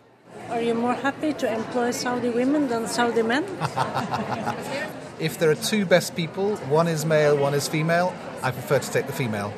[0.51, 3.43] Are you more happy to employ Saudi women than Saudi men?
[5.19, 8.13] if there are two best people, one is male, one is female,
[8.43, 9.51] I prefer to take the female.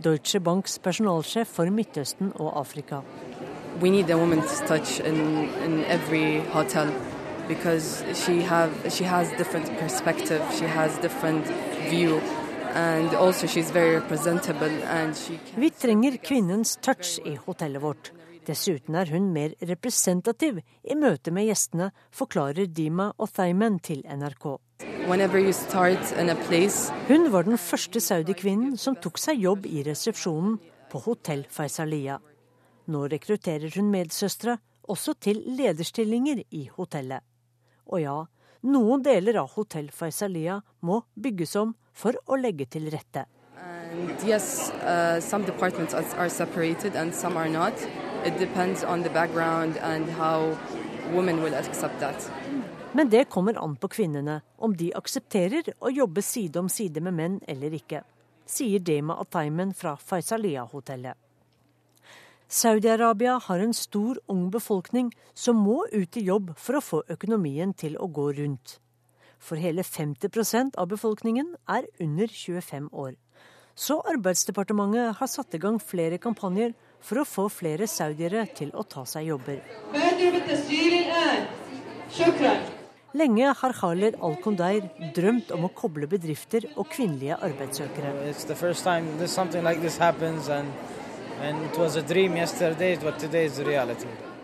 [0.00, 3.02] Deutsche Banks personalsjef for Midtøsten og Afrika.
[3.80, 6.88] We need a woman's touch in, in every hotel
[7.46, 11.46] because she have she has different perspective, she has different
[11.90, 12.20] view.
[12.74, 18.12] And also she's very representable and she Vi trenger kvinnens touch i hotellet vårt.
[18.46, 24.58] Dessuten er hun mer representativ i møte med gjestene, forklarer Dima Othaimen til NRK.
[25.06, 25.20] Hun
[27.32, 30.58] var den første saudikvinnen som tok seg jobb i resepsjonen
[30.90, 32.18] på Hotell Faisalia.
[32.90, 37.22] Nå rekrutterer hun medsøstre, også til lederstillinger i hotellet.
[37.86, 38.26] Og ja,
[38.66, 43.24] noen deler av Hotell Faisalia må bygges om for å legge til rette.
[43.64, 47.74] And yes, uh, some departments are separated and some are not.
[48.24, 50.56] It depends on the background and how
[51.12, 52.30] women will accept that.
[52.92, 57.14] Men det kommer an på kvinnene, om de aksepterer å jobbe side om side med
[57.14, 58.04] menn eller ikke,
[58.46, 61.18] sier Dema Ataimen fra Faisalia-hotellet.
[62.48, 67.72] Saudi-Arabia har en stor, ung befolkning som må ut i jobb for å få økonomien
[67.74, 68.78] til å gå rundt.
[69.44, 73.12] For hele 50% av befolkningen er under 25 år.
[73.74, 76.72] Så Arbeidsdepartementet har satt i gang flere kampanjer
[77.04, 79.60] for å få flere saudiere til å ta seg jobber.
[83.14, 88.14] Lenge har Khaled al-Kondair drømt om å koble bedrifter og kvinnelige arbeidssøkere.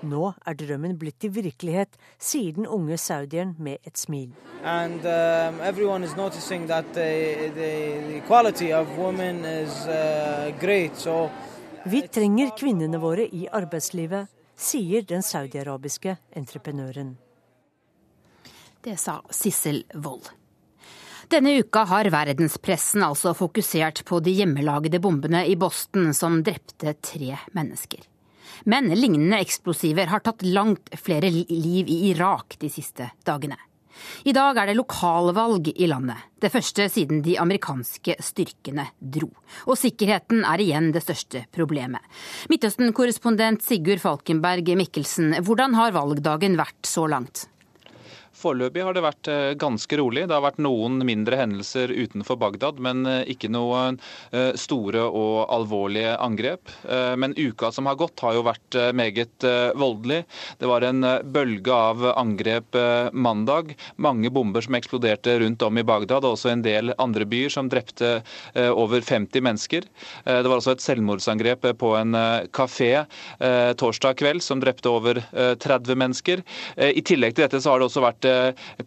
[0.02, 4.32] Nå er drømmen blitt til virkelighet, sier den unge saudieren med et smil.
[4.64, 5.72] And, um, the,
[6.94, 7.50] the,
[11.04, 11.30] the
[11.84, 17.16] vi trenger kvinnene våre i arbeidslivet, sier den saudiarabiske entreprenøren.
[18.84, 20.28] Det sa Sissel Wold.
[21.30, 27.36] Denne uka har verdenspressen altså fokusert på de hjemmelagde bombene i Boston som drepte tre
[27.56, 28.09] mennesker.
[28.64, 33.58] Men lignende eksplosiver har tatt langt flere liv i Irak de siste dagene.
[34.24, 39.28] I dag er det lokalvalg i landet, det første siden de amerikanske styrkene dro.
[39.68, 42.00] Og sikkerheten er igjen det største problemet.
[42.52, 47.46] Midtøsten-korrespondent Sigurd Falkenberg Mikkelsen, hvordan har valgdagen vært så langt?
[48.40, 50.24] Foreløpig har det vært eh, ganske rolig.
[50.28, 53.98] Det har vært noen mindre hendelser utenfor Bagdad, men eh, ikke noen
[54.32, 56.72] eh, store og alvorlige angrep.
[57.20, 59.44] Men uka som har gått har jo vært meget
[59.78, 60.20] voldelig.
[60.60, 62.76] Det var en bølge av angrep
[63.12, 63.72] mandag.
[64.02, 67.68] Mange bomber som eksploderte rundt om i Bagdad, og også en del andre byer som
[67.70, 68.12] drepte
[68.74, 69.86] over 50 mennesker.
[70.24, 72.18] Det var også et selvmordsangrep på en
[72.56, 72.90] kafé
[73.80, 76.44] torsdag kveld som drepte over 30 mennesker.
[76.76, 78.29] I tillegg til dette så har det også vært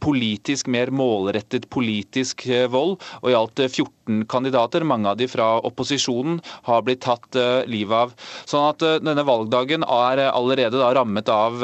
[0.04, 3.00] politisk, mer målrettet politisk eh, vold.
[3.22, 7.38] Og i alt 14 eh, kandidater, mange av de fra opposisjonen, har blitt tatt
[7.70, 8.14] livet av.
[8.50, 11.64] Sånn at denne valgdagen er allerede da rammet av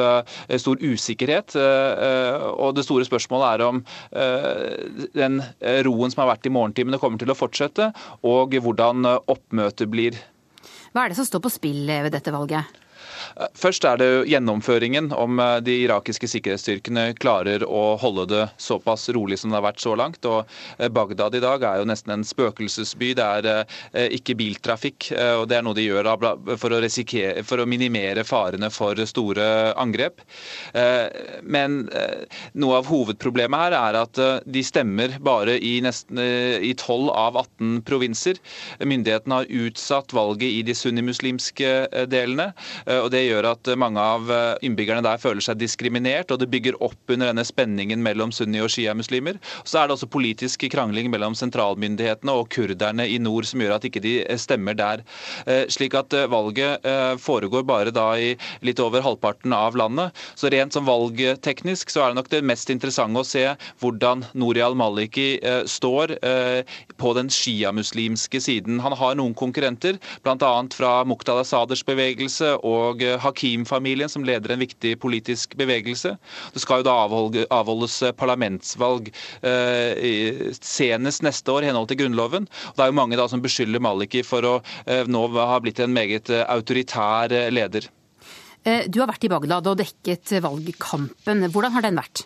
[0.61, 1.55] stor usikkerhet.
[2.55, 3.81] Og det store spørsmålet er om
[5.15, 5.39] den
[5.85, 7.91] roen som har vært i morgentimene kommer til å fortsette,
[8.27, 10.19] og hvordan oppmøtet blir.
[10.93, 12.79] Hva er det som står på spill ved dette valget?
[13.55, 19.39] Først er det gjennomføringen, om eh, de irakiske sikkerhetsstyrkene klarer å holde det såpass rolig
[19.39, 20.25] som det har vært så langt.
[20.27, 20.43] Og
[20.77, 23.13] eh, Bagdad i dag er jo nesten en spøkelsesby.
[23.19, 26.09] Det er eh, ikke biltrafikk, og det er noe de gjør
[26.59, 26.79] for å,
[27.47, 29.45] for å minimere farene for store
[29.79, 30.21] angrep.
[31.43, 31.77] Men
[32.59, 37.81] noe av hovedproblemet her er at de stemmer bare i nesten i 12 av 18
[37.87, 38.39] provinser.
[38.83, 41.73] Myndighetene har utsatt valget i de sunnimuslimske
[42.11, 42.49] delene.
[42.89, 44.29] Og og Det gjør at mange av
[44.65, 48.69] innbyggerne der føler seg diskriminert, og det bygger opp under denne spenningen mellom sunni- og
[48.69, 49.39] sjiamuslimer.
[49.65, 53.87] Så er det også politisk krangling mellom sentralmyndighetene og kurderne i nord som gjør at
[53.89, 55.01] ikke de stemmer der.
[55.73, 56.85] Slik at valget
[57.23, 60.13] foregår bare da i litt over halvparten av landet.
[60.37, 63.45] Så rent som valgteknisk så er det nok det mest interessante å se
[63.81, 65.31] hvordan Nouri al-Maliki
[65.65, 66.13] står
[67.01, 68.83] på den sjiamuslimske siden.
[68.85, 70.53] Han har noen konkurrenter, bl.a.
[70.77, 72.78] fra Muqtada Saders bevegelse og
[73.23, 76.15] Hakim-familien, som leder en viktig politisk bevegelse.
[76.53, 76.95] Det skal jo da
[77.59, 79.11] avholdes parlamentsvalg
[79.45, 82.49] eh, senest neste år i henhold til Grunnloven.
[82.75, 85.95] Det er jo mange da som beskylder Maliki for å eh, nå ha blitt en
[85.95, 87.89] meget eh, autoritær leder.
[88.91, 91.45] Du har vært i Bagdad og dekket valgkampen.
[91.47, 92.25] Hvordan har den vært?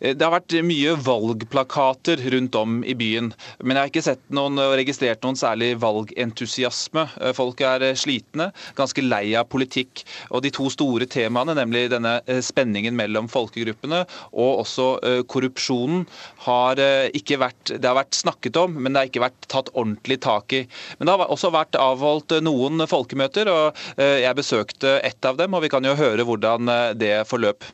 [0.00, 3.32] Eh, det har vært mye valgplakater rundt om i byen,
[3.62, 7.06] men jeg har ikke sett noen registrert noen særlig valgentusiasme.
[7.20, 10.04] Eh, folk er eh, slitne, ganske lei av politikk.
[10.30, 14.86] Og de to store temaene, nemlig denne spenningen mellom folkegruppene og også
[15.30, 16.04] korrupsjonen,
[16.46, 16.80] har
[17.14, 20.54] ikke vært Det har vært snakket om, men det har ikke vært tatt ordentlig tak
[20.56, 20.62] i.
[20.98, 25.64] Men det har også vært avholdt noen folkemøter, og jeg besøkte ett av dem, og
[25.64, 27.66] vi kan jo høre hvordan det forløp.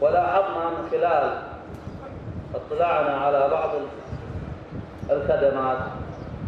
[0.00, 1.42] ولاحظنا من خلال
[2.54, 3.70] اطلاعنا على بعض
[5.10, 5.78] الخدمات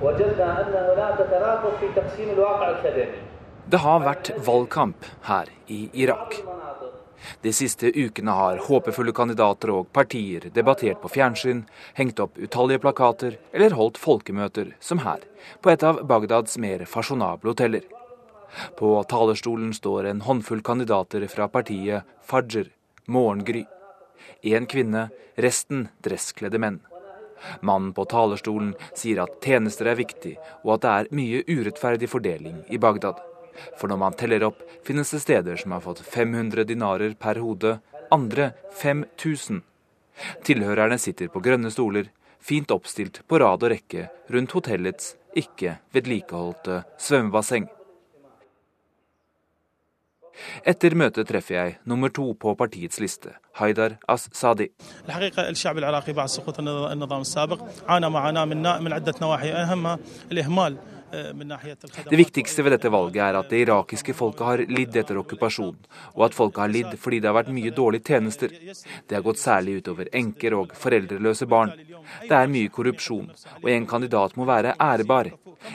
[0.02, 3.28] وجدنا ان هناك تناقض في تقسيم الواقع الخدمي.
[3.68, 6.38] Det har vært valgkamp her i Irak.
[7.42, 11.64] De siste ukene har håpefulle kandidater og partier debattert på fjernsyn,
[11.98, 15.20] hengt opp utallige plakater eller holdt folkemøter, som her,
[15.60, 17.84] på et av Bagdads mer fasjonable hoteller.
[18.80, 22.70] På talerstolen står en håndfull kandidater fra partiet Fajr,
[23.05, 23.65] morgengry.
[24.41, 26.79] Én kvinne, resten dresskledde menn.
[27.61, 32.61] Mannen på talerstolen sier at tjenester er viktig, og at det er mye urettferdig fordeling
[32.71, 33.19] i Bagdad.
[33.77, 37.77] For når man teller opp, finnes det steder som har fått 500 dinarer per hode,
[38.11, 39.61] andre 5000.
[40.45, 46.83] Tilhørerne sitter på grønne stoler, fint oppstilt på rad og rekke rundt hotellets ikke vedlikeholdte
[47.01, 47.69] svømmebasseng.
[50.65, 54.67] Etter møtet treffer jeg nummer to på partiets liste, Haidar As-Sadi.
[55.07, 59.99] الحقيقة الشعب العراقي بعد سقوط النظام السابق عانى معاناة من من عدة نواحي أهمها
[60.31, 60.77] الإهمال
[61.13, 65.75] Det viktigste ved dette valget er at det irakiske folket har lidd etter okkupasjon,
[66.15, 68.49] og at folket har lidd fordi det har vært mye dårlige tjenester.
[68.49, 71.75] Det har gått særlig utover enker og foreldreløse barn.
[72.25, 73.29] Det er mye korrupsjon,
[73.61, 75.29] og en kandidat må være ærbar.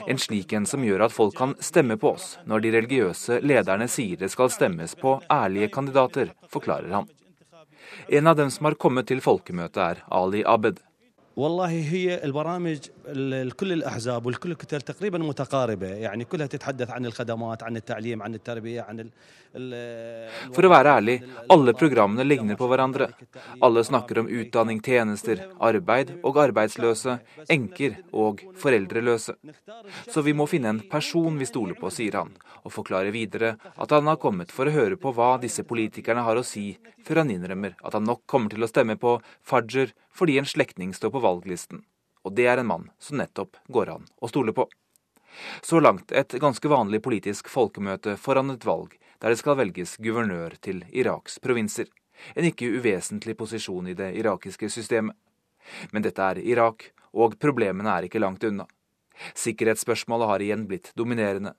[0.07, 3.87] En slik en som gjør at folk kan stemme på oss når de religiøse lederne
[3.89, 7.09] sier det skal stemmes på ærlige kandidater, forklarer han.
[8.09, 10.83] En av dem som har kommet til folkemøtet, er Ali Abed.
[11.38, 12.78] والله هي البرامج
[13.56, 18.82] كل الاحزاب والكل الكتل تقريبا متقاربه يعني كلها تتحدث عن الخدمات عن التعليم عن التربيه
[18.82, 19.10] عن
[19.54, 21.14] For å være ærlig,
[21.54, 23.06] alle programmene ligner på hverandre.
[23.62, 27.20] Alle snakker om utdanning, tjenester, arbeid og arbeidsløse,
[27.54, 29.36] enker og foreldreløse.
[30.10, 32.34] Så vi må finne en person vi stoler på, sier han,
[32.66, 36.40] og forklarer videre at han har kommet for å høre på hva disse politikerne har
[36.40, 36.72] å si,
[37.06, 40.93] før han innrømmer at han nok kommer til å stemme på Fajr fordi en slektning
[40.93, 41.83] står på valglisten.
[42.27, 44.67] Og det er en mann som nettopp går an å stole på.
[45.61, 50.57] Så langt et ganske vanlig politisk folkemøte foran et valg der det skal velges guvernør
[50.63, 51.87] til Iraks provinser.
[52.35, 55.15] En ikke uvesentlig posisjon i det irakiske systemet.
[55.91, 58.65] Men dette er Irak, og problemene er ikke langt unna.
[59.35, 61.53] Sikkerhetsspørsmålet har igjen blitt dominerende.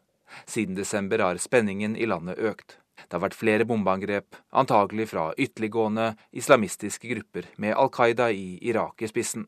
[0.47, 2.79] Siden desember har spenningen i landet økt.
[3.09, 9.03] Det har vært flere bombeangrep, antagelig fra ytterliggående islamistiske grupper med Al Qaida i Irak
[9.03, 9.47] i spissen.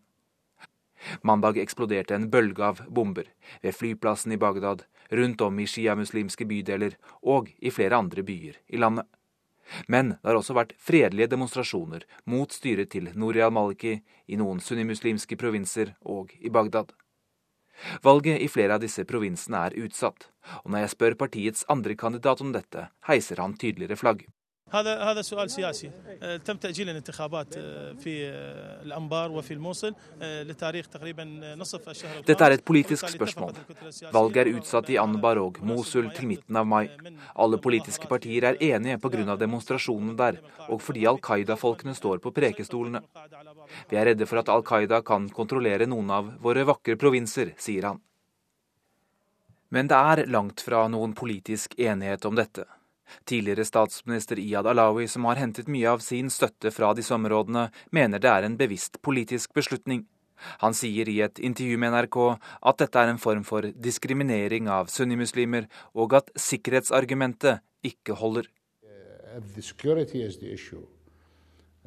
[1.22, 3.26] Mandag eksploderte en bølge av bomber
[3.62, 8.80] ved flyplassen i Bagdad, rundt om i sjiamuslimske bydeler og i flere andre byer i
[8.80, 9.08] landet.
[9.86, 13.94] Men det har også vært fredelige demonstrasjoner mot styret til Nouri al-Maliki
[14.28, 16.92] i noen sunnimuslimske provinser og i Bagdad.
[18.04, 20.28] Valget i flere av disse provinsene er utsatt,
[20.62, 24.26] og når jeg spør partiets andre kandidat om dette, heiser han tydeligere flagg.
[24.71, 25.91] هذا هذا سؤال سياسي
[26.45, 27.53] تم تأجيل الانتخابات
[27.99, 28.29] في
[28.85, 31.23] الأنبار وفي الموصل لتاريخ تقريبا
[31.55, 33.53] نصف الشهر Dette er et politisk spørsmål.
[34.11, 36.89] Valget er utsatt i Anbar og Mosul til midten av mai.
[37.35, 39.37] Alle politiske partier er enige pga.
[39.37, 43.01] demonstrasjonene der, og fordi Al Qaida-folkene står på prekestolene.
[43.89, 47.83] Vi er redde for at Al Qaida kan kontrollere noen av våre vakre provinser, sier
[47.83, 48.01] han.
[49.69, 52.65] Men det er langt fra noen politisk enighet om dette.
[53.28, 58.22] Tidligere statsminister Iyad Alawi, som har hentet mye av sin støtte fra disse områdene, mener
[58.22, 60.06] det er en bevisst politisk beslutning.
[60.62, 62.18] Han sier i et intervju med NRK
[62.70, 68.48] at dette er en form for diskriminering av sunnimuslimer, og at sikkerhetsargumentet ikke holder.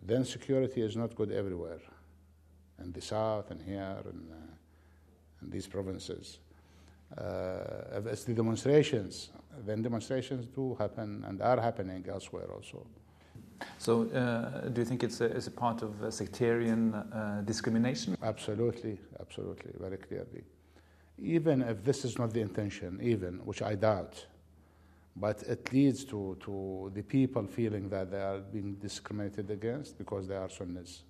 [0.05, 1.81] Then security is not good everywhere,
[2.79, 6.39] in the south and here and uh, in these provinces.
[7.17, 9.29] Uh, if it's the demonstrations,
[9.65, 12.85] then demonstrations do happen and are happening elsewhere also.
[13.77, 18.17] So, uh, do you think it's a, it's a part of sectarian uh, discrimination?
[18.21, 20.43] Absolutely, absolutely, very clearly.
[21.17, 24.25] Even if this is not the intention, even, which I doubt,
[25.15, 30.27] but it leads to, to the people feeling that they are being discriminated against because
[30.27, 31.03] they are Sunnis.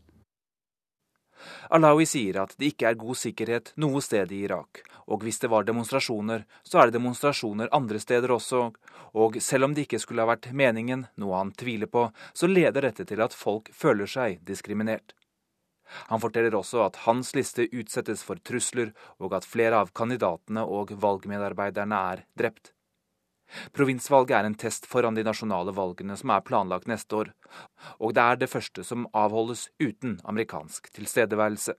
[1.69, 5.51] Alawi sier at det ikke er god sikkerhet noe sted i Irak, og hvis det
[5.53, 8.69] var demonstrasjoner, så er det demonstrasjoner andre steder også,
[9.15, 12.89] og selv om det ikke skulle ha vært meningen, noe han tviler på, så leder
[12.89, 15.15] dette til at folk føler seg diskriminert.
[16.09, 20.95] Han forteller også at hans liste utsettes for trusler, og at flere av kandidatene og
[21.01, 22.74] valgmedarbeiderne er drept.
[23.75, 27.31] Provinsvalget er en test foran de nasjonale valgene som er planlagt neste år,
[27.99, 31.77] og det er det første som avholdes uten amerikansk tilstedeværelse.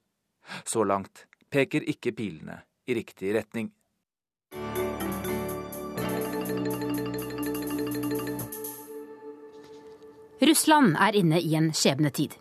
[0.65, 3.73] Så langt peker ikke pilene i riktig retning.
[10.47, 12.37] Russland er inne i en skjebnetid.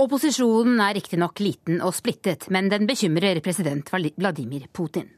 [0.00, 5.08] Opposisjonen er riktignok liten og splittet, men den bekymrer president Vladimir Putin.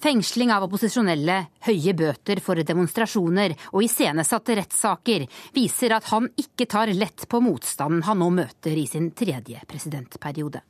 [0.00, 1.36] Fengsling av opposisjonelle,
[1.66, 8.06] høye bøter for demonstrasjoner og iscenesatte rettssaker viser at han ikke tar lett på motstanden
[8.08, 10.62] han nå møter i sin tredje presidentperiode.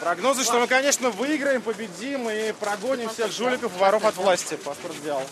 [0.00, 4.56] Прогнозы, что мы, конечно, выиграем, победим и прогоним всех жуликов и воров от власти.
[4.56, 5.22] Паспорт взял.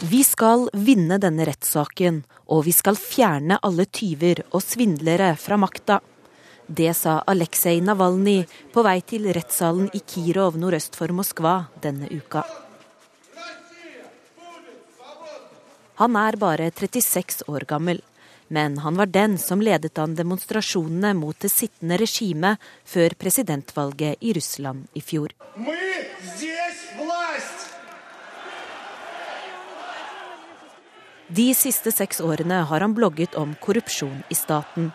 [0.00, 6.00] Vi skal vinne denne rettssaken, og vi skal fjerne alle tyver og svindlere fra makta.
[6.71, 12.43] Det sa Aleksej Navalnyj på vei til rettssalen i Kirov nordøst for Moskva denne uka.
[15.97, 18.03] Han er bare 36 år gammel,
[18.53, 24.37] men han var den som ledet an demonstrasjonene mot det sittende regimet før presidentvalget i
[24.37, 25.33] Russland i fjor.
[31.29, 34.93] De siste seks årene har han blogget om korrupsjon i staten.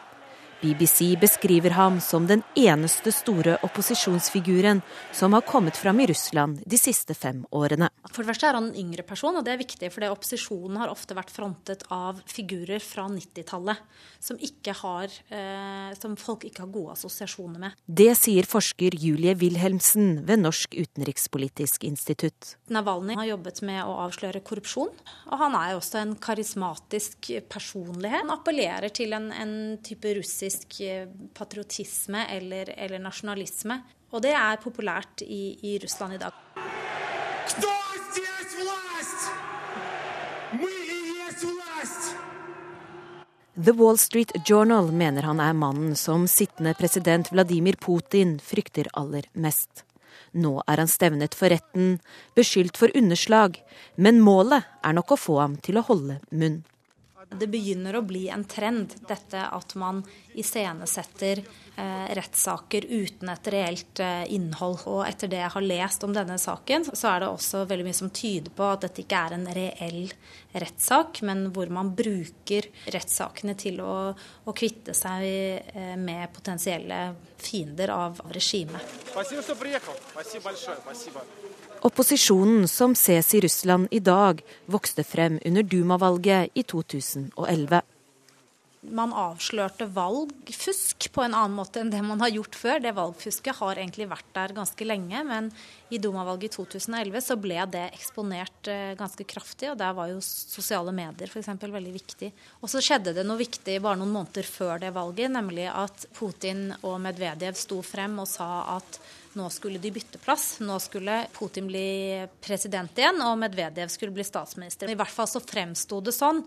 [0.63, 4.83] BBC beskriver ham som den eneste store opposisjonsfiguren
[5.13, 7.91] som har kommet fram i Russland de siste fem årene.
[8.11, 10.93] For det første er han en yngre person, og det er viktig, for opposisjonen har
[10.93, 13.81] ofte vært frontet av figurer fra 90-tallet
[14.23, 17.79] som, eh, som folk ikke har gode assosiasjoner med.
[17.87, 22.57] Det sier forsker Julie Wilhelmsen ved Norsk utenrikspolitisk institutt.
[22.73, 24.93] Navalny har jobbet med å avsløre korrupsjon,
[25.29, 28.23] og han er også en karismatisk personlighet.
[28.25, 33.83] Han appellerer til en, en type russisk russisk eh, patriotisme eller, eller, nasjonalisme.
[34.13, 36.33] Og det er populært i, i Russland i dag.
[43.57, 49.27] The Wall Street Journal mener han er mannen som sittende president Vladimir Putin frykter aller
[49.33, 49.85] mest.
[50.35, 52.01] Nå er han stevnet for retten,
[52.35, 53.61] beskyldt for underslag,
[53.95, 56.65] men målet er nok å få ham til å holde munn.
[57.39, 60.03] Det begynner å bli en trend, dette at man
[60.35, 64.85] iscenesetter eh, rettssaker uten et reelt eh, innhold.
[64.91, 67.99] Og etter det jeg har lest om denne saken, så er det også veldig mye
[68.01, 70.03] som tyder på at dette ikke er en reell
[70.55, 77.01] rettssak, men hvor man bruker rettssakene til å, å kvitte seg eh, med potensielle
[77.45, 78.83] fiender av regimet.
[81.85, 87.83] Opposisjonen som ses i Russland i dag, vokste frem under Duma-valget i 2011.
[88.85, 92.81] Man avslørte valgfusk på en annen måte enn det man har gjort før.
[92.81, 95.51] Det valgfusket har egentlig vært der ganske lenge, men
[95.93, 100.23] i Duma-valget i 2011 så ble det eksponert eh, ganske kraftig, og der var jo
[100.25, 101.53] sosiale medier f.eks.
[101.61, 102.31] veldig viktig.
[102.63, 106.71] Og så skjedde det noe viktig bare noen måneder før det valget, nemlig at Putin
[106.81, 109.01] og Medvedev sto frem og sa at
[109.35, 110.59] nå skulle de bytte plass.
[110.61, 114.91] Nå skulle Putin bli president igjen, og Medvedev skulle bli statsminister.
[114.91, 116.43] I hvert fall så fremsto det sånn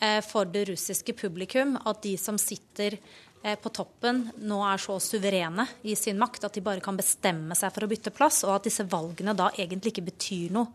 [0.00, 4.98] eh, for det russiske publikum at de som sitter eh, på toppen nå er så
[5.02, 8.56] suverene i sin makt at de bare kan bestemme seg for å bytte plass, og
[8.56, 10.72] at disse valgene da egentlig ikke betyr noe.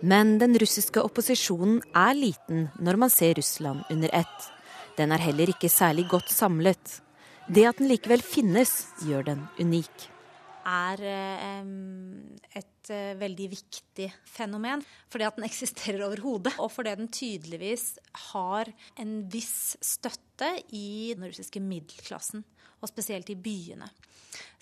[0.00, 4.48] Men den russiske opposisjonen er liten når man ser Russland under ett.
[4.96, 7.00] Den er heller ikke særlig godt samlet.
[7.50, 8.70] Det at den likevel finnes,
[9.02, 10.04] gjør den unik.
[10.70, 11.00] er
[12.60, 14.84] et veldig viktig fenomen.
[15.10, 17.96] Fordi at den eksisterer overhodet, og fordi den tydeligvis
[18.30, 18.70] har
[19.02, 22.44] en viss støtte i den russiske middelklassen,
[22.78, 23.90] og spesielt i byene.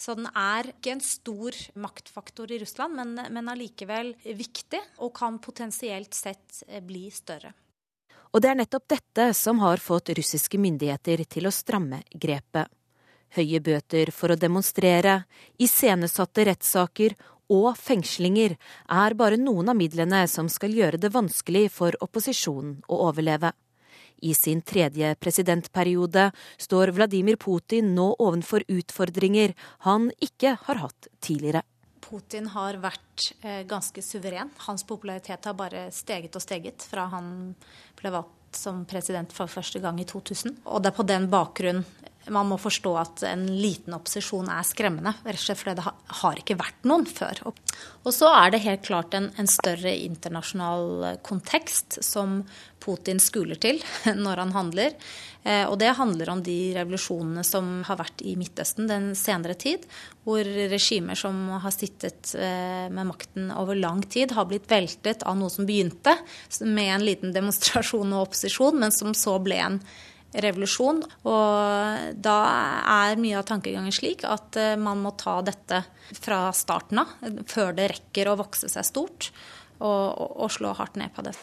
[0.01, 5.37] Så den er ikke en stor maktfaktor i Russland, men, men allikevel viktig, og kan
[5.45, 7.53] potensielt sett bli større.
[8.33, 12.69] Og det er nettopp dette som har fått russiske myndigheter til å stramme grepet.
[13.37, 15.23] Høye bøter for å demonstrere,
[15.61, 17.17] iscenesatte rettssaker
[17.53, 23.01] og fengslinger er bare noen av midlene som skal gjøre det vanskelig for opposisjonen å
[23.09, 23.53] overleve.
[24.19, 29.55] I sin tredje presidentperiode står Vladimir Putin nå ovenfor utfordringer
[29.87, 31.63] han ikke har hatt tidligere.
[32.09, 34.51] Putin har vært eh, ganske suveren.
[34.65, 37.55] Hans popularitet har bare steget og steget fra han
[38.01, 40.63] ble valgt som president for første gang i 2000.
[40.73, 41.85] Og det er på den bakgrunn
[42.29, 45.15] man må forstå at en liten opposisjon er skremmende.
[45.25, 45.87] Rett og slett fordi det
[46.21, 47.41] har ikke vært noen før.
[47.49, 52.43] Og så er det helt klart en, en større internasjonal kontekst som
[52.83, 53.81] Putin skuler til
[54.25, 54.95] når han handler.
[55.43, 59.87] Eh, og det handler om de revolusjonene som har vært i Midtøsten den senere tid,
[60.27, 65.39] hvor regimer som har sittet eh, med makten over lang tid, har blitt veltet av
[65.39, 66.17] noe som begynte
[66.67, 69.83] med en liten demonstrasjon og opposisjon, men som så ble en
[70.33, 71.03] revolusjon.
[71.29, 72.37] Og da
[73.09, 75.83] er mye av tankegangen slik at eh, man må ta dette
[76.19, 77.17] fra starten av,
[77.49, 79.31] før det rekker å vokse seg stort
[79.79, 81.35] og, og slå hardt ned på det.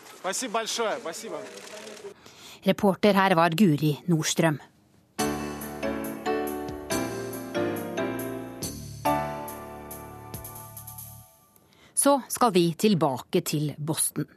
[2.65, 4.57] Reporter her var Guri Nordstrøm.
[12.05, 14.27] Så skal vi tilbake til Boston.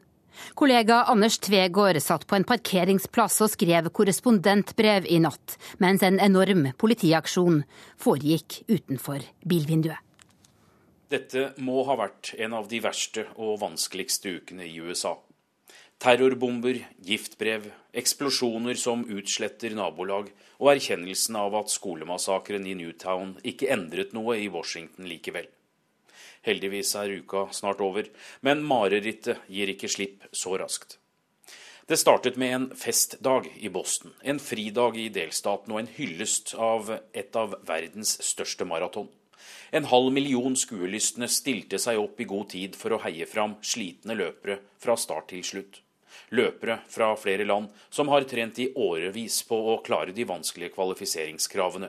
[0.58, 6.70] Kollega Anders Tvegård satt på en parkeringsplass og skrev korrespondentbrev i natt, mens en enorm
[6.78, 7.62] politiaksjon
[8.00, 10.02] foregikk utenfor bilvinduet.
[11.08, 15.14] Dette må ha vært en av de verste og vanskeligste ukene i USA.
[15.98, 17.64] Terrorbomber, giftbrev,
[17.96, 20.28] eksplosjoner som utsletter nabolag,
[20.60, 25.48] og erkjennelsen av at skolemassakren i Newtown ikke endret noe i Washington likevel.
[26.46, 28.08] Heldigvis er uka snart over,
[28.40, 30.98] men marerittet gir ikke slipp så raskt.
[31.88, 36.90] Det startet med en festdag i Boston, en fridag i delstaten og en hyllest av
[37.16, 39.08] et av verdens største maraton.
[39.70, 44.16] En halv million skuelystne stilte seg opp i god tid for å heie fram slitne
[44.16, 45.80] løpere fra start til slutt.
[46.36, 51.88] Løpere fra flere land som har trent i årevis på å klare de vanskelige kvalifiseringskravene.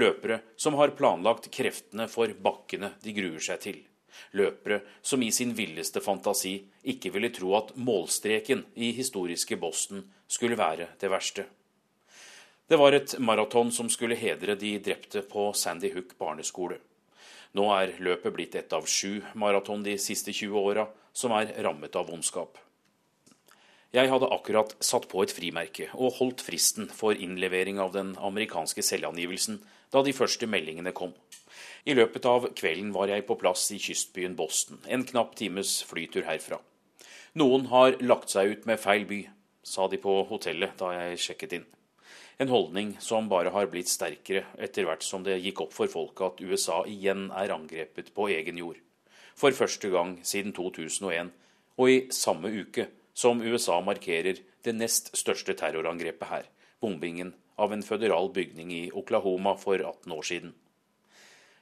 [0.00, 3.78] Løpere som har planlagt kreftene for bakkene de gruer seg til.
[4.38, 6.56] Løpere som i sin villeste fantasi
[6.90, 11.46] ikke ville tro at målstreken i historiske Boston skulle være det verste.
[12.68, 16.76] Det var et maraton som skulle hedre de drepte på Sandy Hook barneskole.
[17.56, 20.84] Nå er løpet blitt ett av sju maraton de siste 20 åra
[21.16, 22.58] som er rammet av ondskap.
[23.88, 28.82] Jeg hadde akkurat satt på et frimerke og holdt fristen for innlevering av den amerikanske
[28.84, 29.62] selvangivelsen
[29.94, 31.14] da de første meldingene kom.
[31.88, 36.26] I løpet av kvelden var jeg på plass i kystbyen Boston, en knapp times flytur
[36.28, 36.58] herfra.
[37.40, 39.22] Noen har lagt seg ut med feil by,
[39.64, 41.66] sa de på hotellet da jeg sjekket inn.
[42.44, 46.26] En holdning som bare har blitt sterkere etter hvert som det gikk opp for folket
[46.28, 48.76] at USA igjen er angrepet på egen jord.
[49.32, 51.32] For første gang siden 2001,
[51.80, 56.44] og i samme uke som USA markerer det nest største terrorangrepet her,
[56.78, 60.52] bombingen av en føderal bygning i Oklahoma for 18 år siden.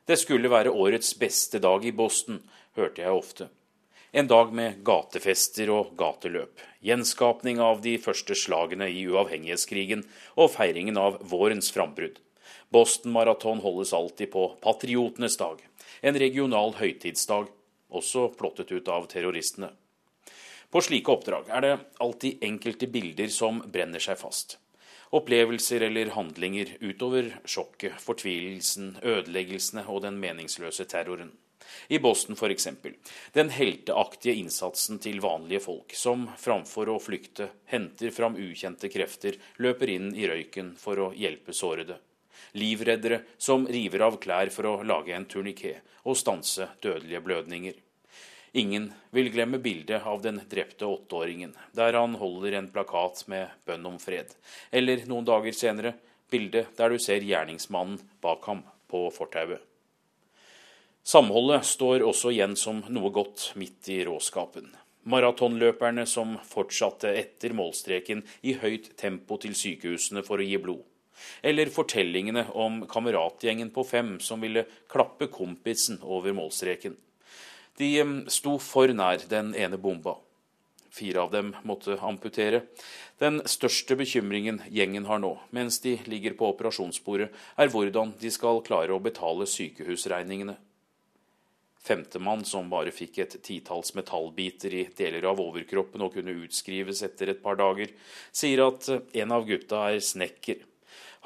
[0.06, 2.42] Det skulle være årets beste dag i Boston,
[2.76, 3.48] hørte jeg ofte.
[4.12, 10.04] En dag med gatefester og gateløp, gjenskapning av de første slagene i uavhengighetskrigen
[10.36, 12.20] og feiringen av vårens frambrudd.
[12.68, 15.64] Boston Marathon holdes alltid på patriotenes dag,
[16.02, 17.48] en regional høytidsdag,
[17.88, 19.72] også plottet ut av terroristene.
[20.70, 24.58] På slike oppdrag er det alltid enkelte bilder som brenner seg fast.
[25.14, 31.30] Opplevelser eller handlinger utover sjokket, fortvilelsen, ødeleggelsene og den meningsløse terroren.
[31.88, 32.68] I Boston f.eks.
[33.32, 39.94] Den helteaktige innsatsen til vanlige folk, som framfor å flykte, henter fram ukjente krefter, løper
[39.94, 41.98] inn i røyken for å hjelpe sårede.
[42.58, 47.74] Livreddere som river av klær for å lage en turniké og stanse dødelige blødninger.
[48.56, 53.84] Ingen vil glemme bildet av den drepte åtteåringen, der han holder en plakat med bønn
[53.84, 54.32] om fred.
[54.72, 55.92] Eller noen dager senere
[56.32, 59.60] bildet der du ser gjerningsmannen bak ham på fortauet.
[61.04, 64.72] Samholdet står også igjen som noe godt midt i råskapen.
[65.06, 70.80] Maratonløperne som fortsatte etter målstreken i høyt tempo til sykehusene for å gi blod.
[71.44, 76.96] Eller fortellingene om kameratgjengen på fem som ville klappe kompisen over målstreken.
[77.76, 77.90] De
[78.32, 80.16] sto for nær den ene bomba.
[80.96, 82.62] Fire av dem måtte amputere.
[83.20, 87.28] Den største bekymringen gjengen har nå, mens de ligger på operasjonsbordet,
[87.60, 90.56] er hvordan de skal klare å betale sykehusregningene.
[91.86, 97.30] Femtemann, som bare fikk et titalls metallbiter i deler av overkroppen og kunne utskrives etter
[97.30, 97.92] et par dager,
[98.34, 100.64] sier at en av gutta er snekker.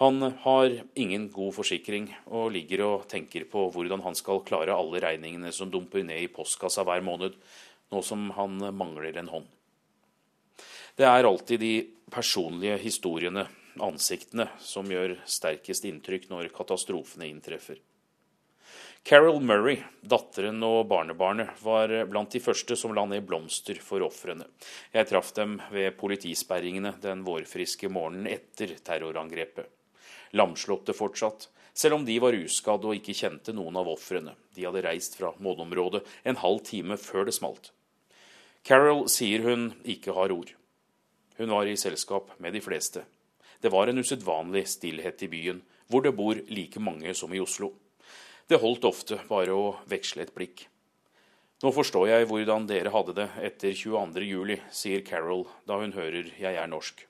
[0.00, 4.96] Han har ingen god forsikring, og ligger og tenker på hvordan han skal klare alle
[5.04, 7.34] regningene som dumper ned i postkassa hver måned,
[7.92, 9.50] nå som han mangler en hånd.
[10.96, 11.74] Det er alltid de
[12.08, 13.44] personlige historiene,
[13.76, 17.76] ansiktene, som gjør sterkest inntrykk når katastrofene inntreffer.
[19.04, 24.48] Carol Murray, datteren og barnebarnet, var blant de første som la ned blomster for ofrene.
[24.96, 29.68] Jeg traff dem ved politisperringene den vårfriske morgenen etter terrorangrepet.
[30.36, 34.36] Lamslåtte fortsatt, selv om de var uskadd og ikke kjente noen av ofrene.
[34.54, 37.72] De hadde reist fra måneområdet en halv time før det smalt.
[38.66, 40.52] Carol sier hun ikke har ord.
[41.40, 43.06] Hun var i selskap med de fleste.
[43.60, 47.72] Det var en usedvanlig stillhet i byen, hvor det bor like mange som i Oslo.
[48.48, 50.66] Det holdt ofte bare å veksle et blikk.
[51.60, 56.56] Nå forstår jeg hvordan dere hadde det etter 22.07, sier Carol da hun hører jeg
[56.56, 57.04] er norsk.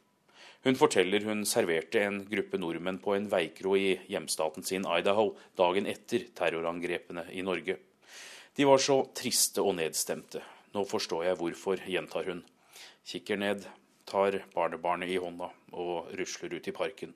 [0.65, 5.89] Hun forteller hun serverte en gruppe nordmenn på en veikro i hjemstaten sin Idaho dagen
[5.89, 7.79] etter terrorangrepene i Norge.
[8.57, 10.43] De var så triste og nedstemte.
[10.75, 12.45] Nå forstår jeg hvorfor, gjentar hun.
[13.09, 13.65] Kikker ned,
[14.05, 17.15] tar barnebarnet i hånda og rusler ut i parken.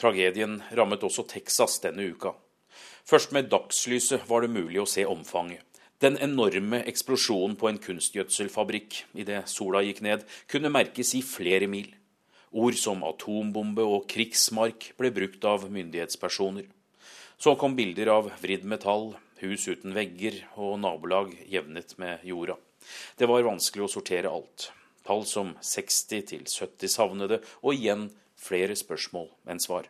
[0.00, 2.32] Tragedien rammet også Texas denne uka.
[3.04, 5.62] Først med dagslyset var det mulig å se omfanget.
[6.04, 11.88] Den enorme eksplosjonen på en kunstgjødselfabrikk idet sola gikk ned, kunne merkes i flere mil.
[12.52, 16.66] Ord som atombombe og krigsmark ble brukt av myndighetspersoner.
[17.40, 22.56] Så kom bilder av vridd metall, hus uten vegger og nabolag jevnet med jorda.
[23.16, 24.70] Det var vanskelig å sortere alt.
[25.06, 29.88] Tall som 60 til 70 savnede, og igjen flere spørsmål enn svar.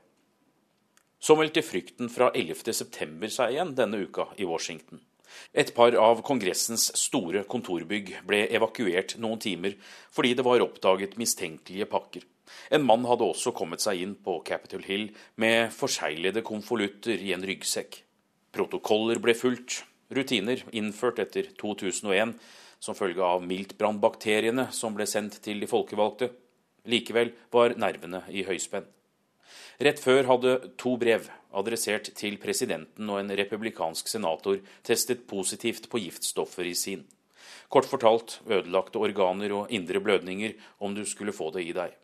[1.19, 5.03] Så meldte frykten fra 11.9 seg igjen denne uka i Washington.
[5.53, 9.77] Et par av Kongressens store kontorbygg ble evakuert noen timer
[10.15, 12.25] fordi det var oppdaget mistenkelige pakker.
[12.71, 15.09] En mann hadde også kommet seg inn på Capitol Hill
[15.43, 18.03] med forseglede konvolutter i en ryggsekk.
[18.55, 19.83] Protokoller ble fulgt,
[20.15, 22.37] rutiner innført etter 2001
[22.81, 26.31] som følge av miltbrannbakteriene som ble sendt til de folkevalgte.
[26.87, 28.87] Likevel var nervene i høyspenn.
[29.83, 36.01] Rett før hadde to brev, adressert til presidenten og en republikansk senator, testet positivt på
[36.05, 37.05] giftstoffer i sin.
[37.69, 41.95] Kort fortalt ødelagte organer og indre blødninger om du skulle få det i deg.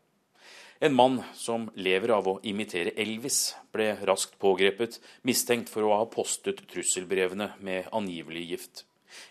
[0.83, 6.09] En mann som lever av å imitere Elvis, ble raskt pågrepet, mistenkt for å ha
[6.11, 8.83] postet trusselbrevene med angivelig gift.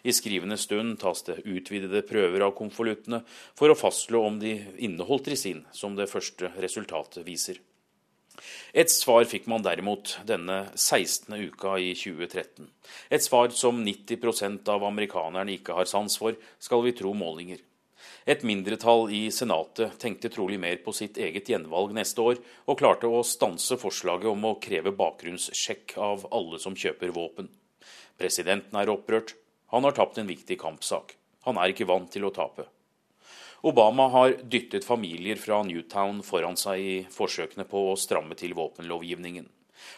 [0.07, 3.23] I skrivende stund tas det utvidede prøver av konvoluttene
[3.57, 7.59] for å fastslå om de inneholdt resin, som det første resultatet viser.
[8.73, 11.33] Et svar fikk man derimot denne 16.
[11.51, 12.69] uka i 2013.
[13.11, 17.59] Et svar som 90% av amerikanerne ikke har sans for, skal vi tro målinger.
[18.25, 23.09] Et mindretall i Senatet tenkte trolig mer på sitt eget gjenvalg neste år, og klarte
[23.09, 27.49] å stanse forslaget om å kreve bakgrunnssjekk av alle som kjøper våpen.
[28.21, 29.35] Presidenten er opprørt,
[29.73, 31.15] han har tapt en viktig kampsak.
[31.47, 32.67] Han er ikke vant til å tape.
[33.61, 39.45] Obama har dyttet familier fra Newtown foran seg i forsøkene på å stramme til våpenlovgivningen.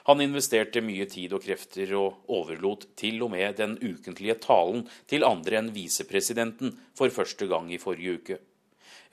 [0.08, 5.24] Han investerte mye tid og krefter og overlot til og med den ukentlige talen til
[5.28, 8.40] andre enn visepresidenten for første gang i forrige uke.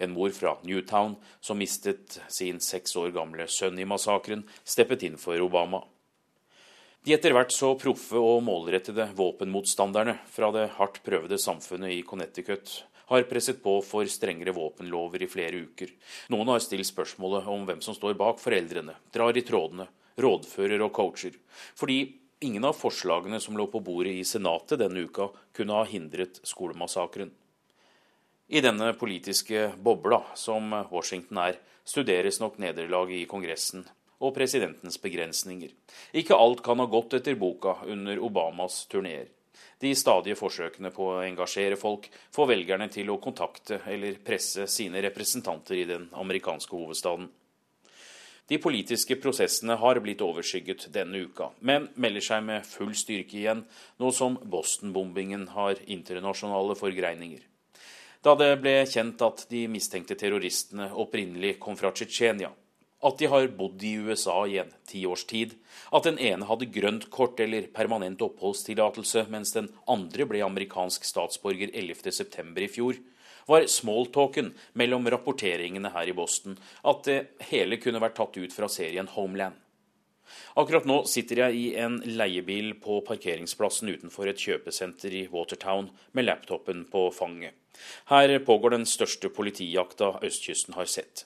[0.02, 5.18] En mor fra Newtown som mistet sin seks år gamle sønn i massakren, steppet inn
[5.20, 5.84] for Obama.
[7.06, 12.80] De etter hvert så proffe og målrettede våpenmotstanderne fra det hardt prøvede samfunnet i Connecticut
[13.10, 15.90] har presset på for strengere våpenlover i flere uker.
[16.30, 19.88] Noen har stilt spørsmålet om hvem som står bak foreldrene, drar i trådene,
[20.20, 21.34] rådfører og coacher.
[21.74, 21.98] Fordi
[22.46, 27.32] ingen av forslagene som lå på bordet i Senatet denne uka, kunne ha hindret skolemassakren.
[28.50, 33.84] I denne politiske bobla som Washington er, studeres nok nederlaget i Kongressen
[34.20, 35.70] og presidentens begrensninger.
[36.14, 39.30] Ikke alt kan ha gått etter boka under Obamas turneer.
[39.80, 45.00] De stadige forsøkene på å engasjere folk får velgerne til å kontakte eller presse sine
[45.06, 47.30] representanter i den amerikanske hovedstaden.
[48.50, 53.60] De politiske prosessene har blitt overskygget denne uka, men melder seg med full styrke igjen,
[54.02, 57.44] nå som Boston-bombingen har internasjonale forgreininger.
[58.20, 62.50] Da det ble kjent at de mistenkte terroristene opprinnelig kom fra Tsjetsjenia,
[63.02, 65.54] at de har bodd i USA i en tiårs tid,
[65.92, 71.72] at den ene hadde grønt kort eller permanent oppholdstillatelse, mens den andre ble amerikansk statsborger
[71.72, 72.52] 11.9.
[72.60, 73.00] i fjor,
[73.48, 78.68] var smalltalken mellom rapporteringene her i Boston at det hele kunne vært tatt ut fra
[78.70, 79.56] serien Homeland.
[80.60, 86.28] Akkurat nå sitter jeg i en leiebil på parkeringsplassen utenfor et kjøpesenter i Watertown med
[86.28, 87.56] laptopen på fanget.
[88.12, 91.24] Her pågår den største politijakta østkysten har sett.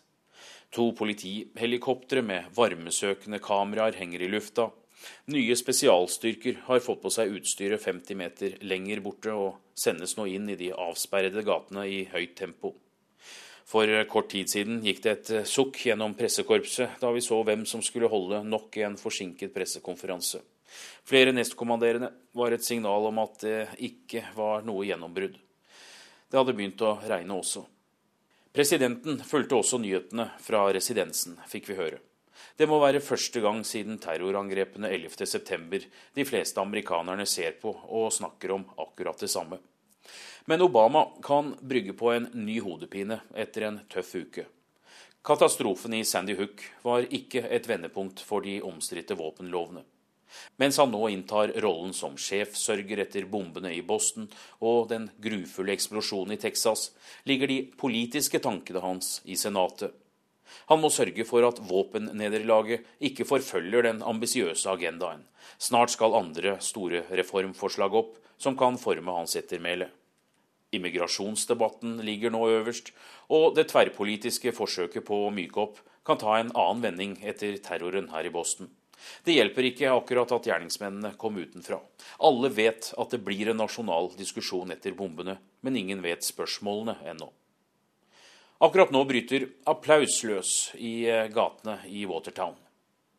[0.75, 4.71] To politihelikoptre med varmesøkende kameraer henger i lufta.
[5.31, 10.49] Nye spesialstyrker har fått på seg utstyret 50 meter lenger borte og sendes nå inn
[10.51, 12.73] i de avsperrede gatene i høyt tempo.
[13.65, 17.83] For kort tid siden gikk det et sukk gjennom pressekorpset da vi så hvem som
[17.83, 20.43] skulle holde nok en forsinket pressekonferanse.
[21.07, 25.39] Flere nestkommanderende var et signal om at det ikke var noe gjennombrudd.
[25.39, 27.63] Det hadde begynt å regne også.
[28.55, 31.97] Presidenten fulgte også nyhetene fra residensen, fikk vi høre.
[32.55, 35.81] Det må være første gang siden terrorangrepene 11.9
[36.15, 39.59] de fleste amerikanerne ser på og snakker om akkurat det samme.
[40.47, 44.47] Men Obama kan brygge på en ny hodepine etter en tøff uke.
[45.27, 49.83] Katastrofen i Sandy Hook var ikke et vendepunkt for de omstridte våpenlovene.
[50.61, 54.29] Mens han nå inntar rollen som sjefsørger etter bombene i Boston
[54.61, 56.91] og den grufulle eksplosjonen i Texas,
[57.29, 59.93] ligger de politiske tankene hans i Senatet.
[60.71, 65.25] Han må sørge for at våpennederlaget ikke forfølger den ambisiøse agendaen.
[65.59, 69.91] Snart skal andre store reformforslag opp som kan forme hans ettermæle.
[70.75, 72.91] Immigrasjonsdebatten ligger nå øverst,
[73.31, 78.11] og det tverrpolitiske forsøket på å myke opp kan ta en annen vending etter terroren
[78.13, 78.71] her i Boston.
[79.25, 81.81] Det hjelper ikke akkurat at gjerningsmennene kom utenfra.
[82.19, 87.31] Alle vet at det blir en nasjonal diskusjon etter bombene, men ingen vet spørsmålene ennå.
[88.65, 92.55] Akkurat nå bryter applaus løs i eh, gatene i Watertown.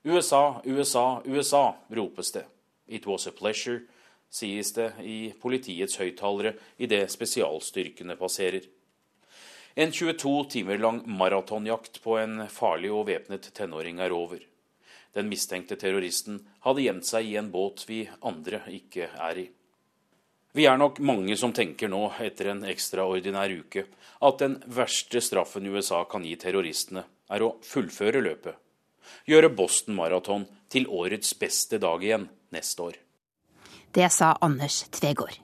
[0.05, 2.45] USA, USA, USA, ropes det.
[2.87, 3.81] It was a pleasure,
[4.29, 8.65] sies det i politiets høyttalere idet spesialstyrkene passerer.
[9.75, 14.39] En 22 timer lang maratonjakt på en farlig og væpnet tenåring er over.
[15.15, 19.45] Den mistenkte terroristen hadde gjemt seg i en båt vi andre ikke er i.
[20.55, 23.85] Vi er nok mange som tenker nå, etter en ekstraordinær uke,
[24.23, 28.55] at den verste straffen USA kan gi terroristene, er å fullføre løpet.
[29.27, 32.99] Gjøre Boston Marathon til årets beste dag igjen neste år.
[33.95, 35.41] Det sa Anders Tvegård.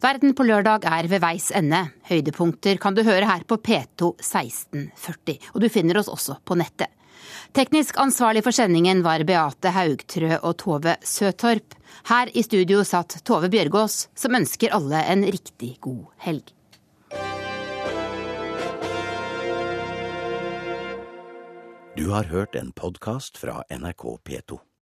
[0.00, 1.80] Verden på lørdag er ved veis ende.
[2.08, 6.92] Høydepunkter kan du høre her på P2 1640, og du finner oss også på nettet.
[7.56, 11.74] Teknisk ansvarlig for sendingen var Beate Haugtrø og Tove Søtorp.
[12.10, 16.52] Her i studio satt Tove Bjørgaas, som ønsker alle en riktig god helg.
[21.98, 24.60] Du har hørt en podkast fra NRK P2.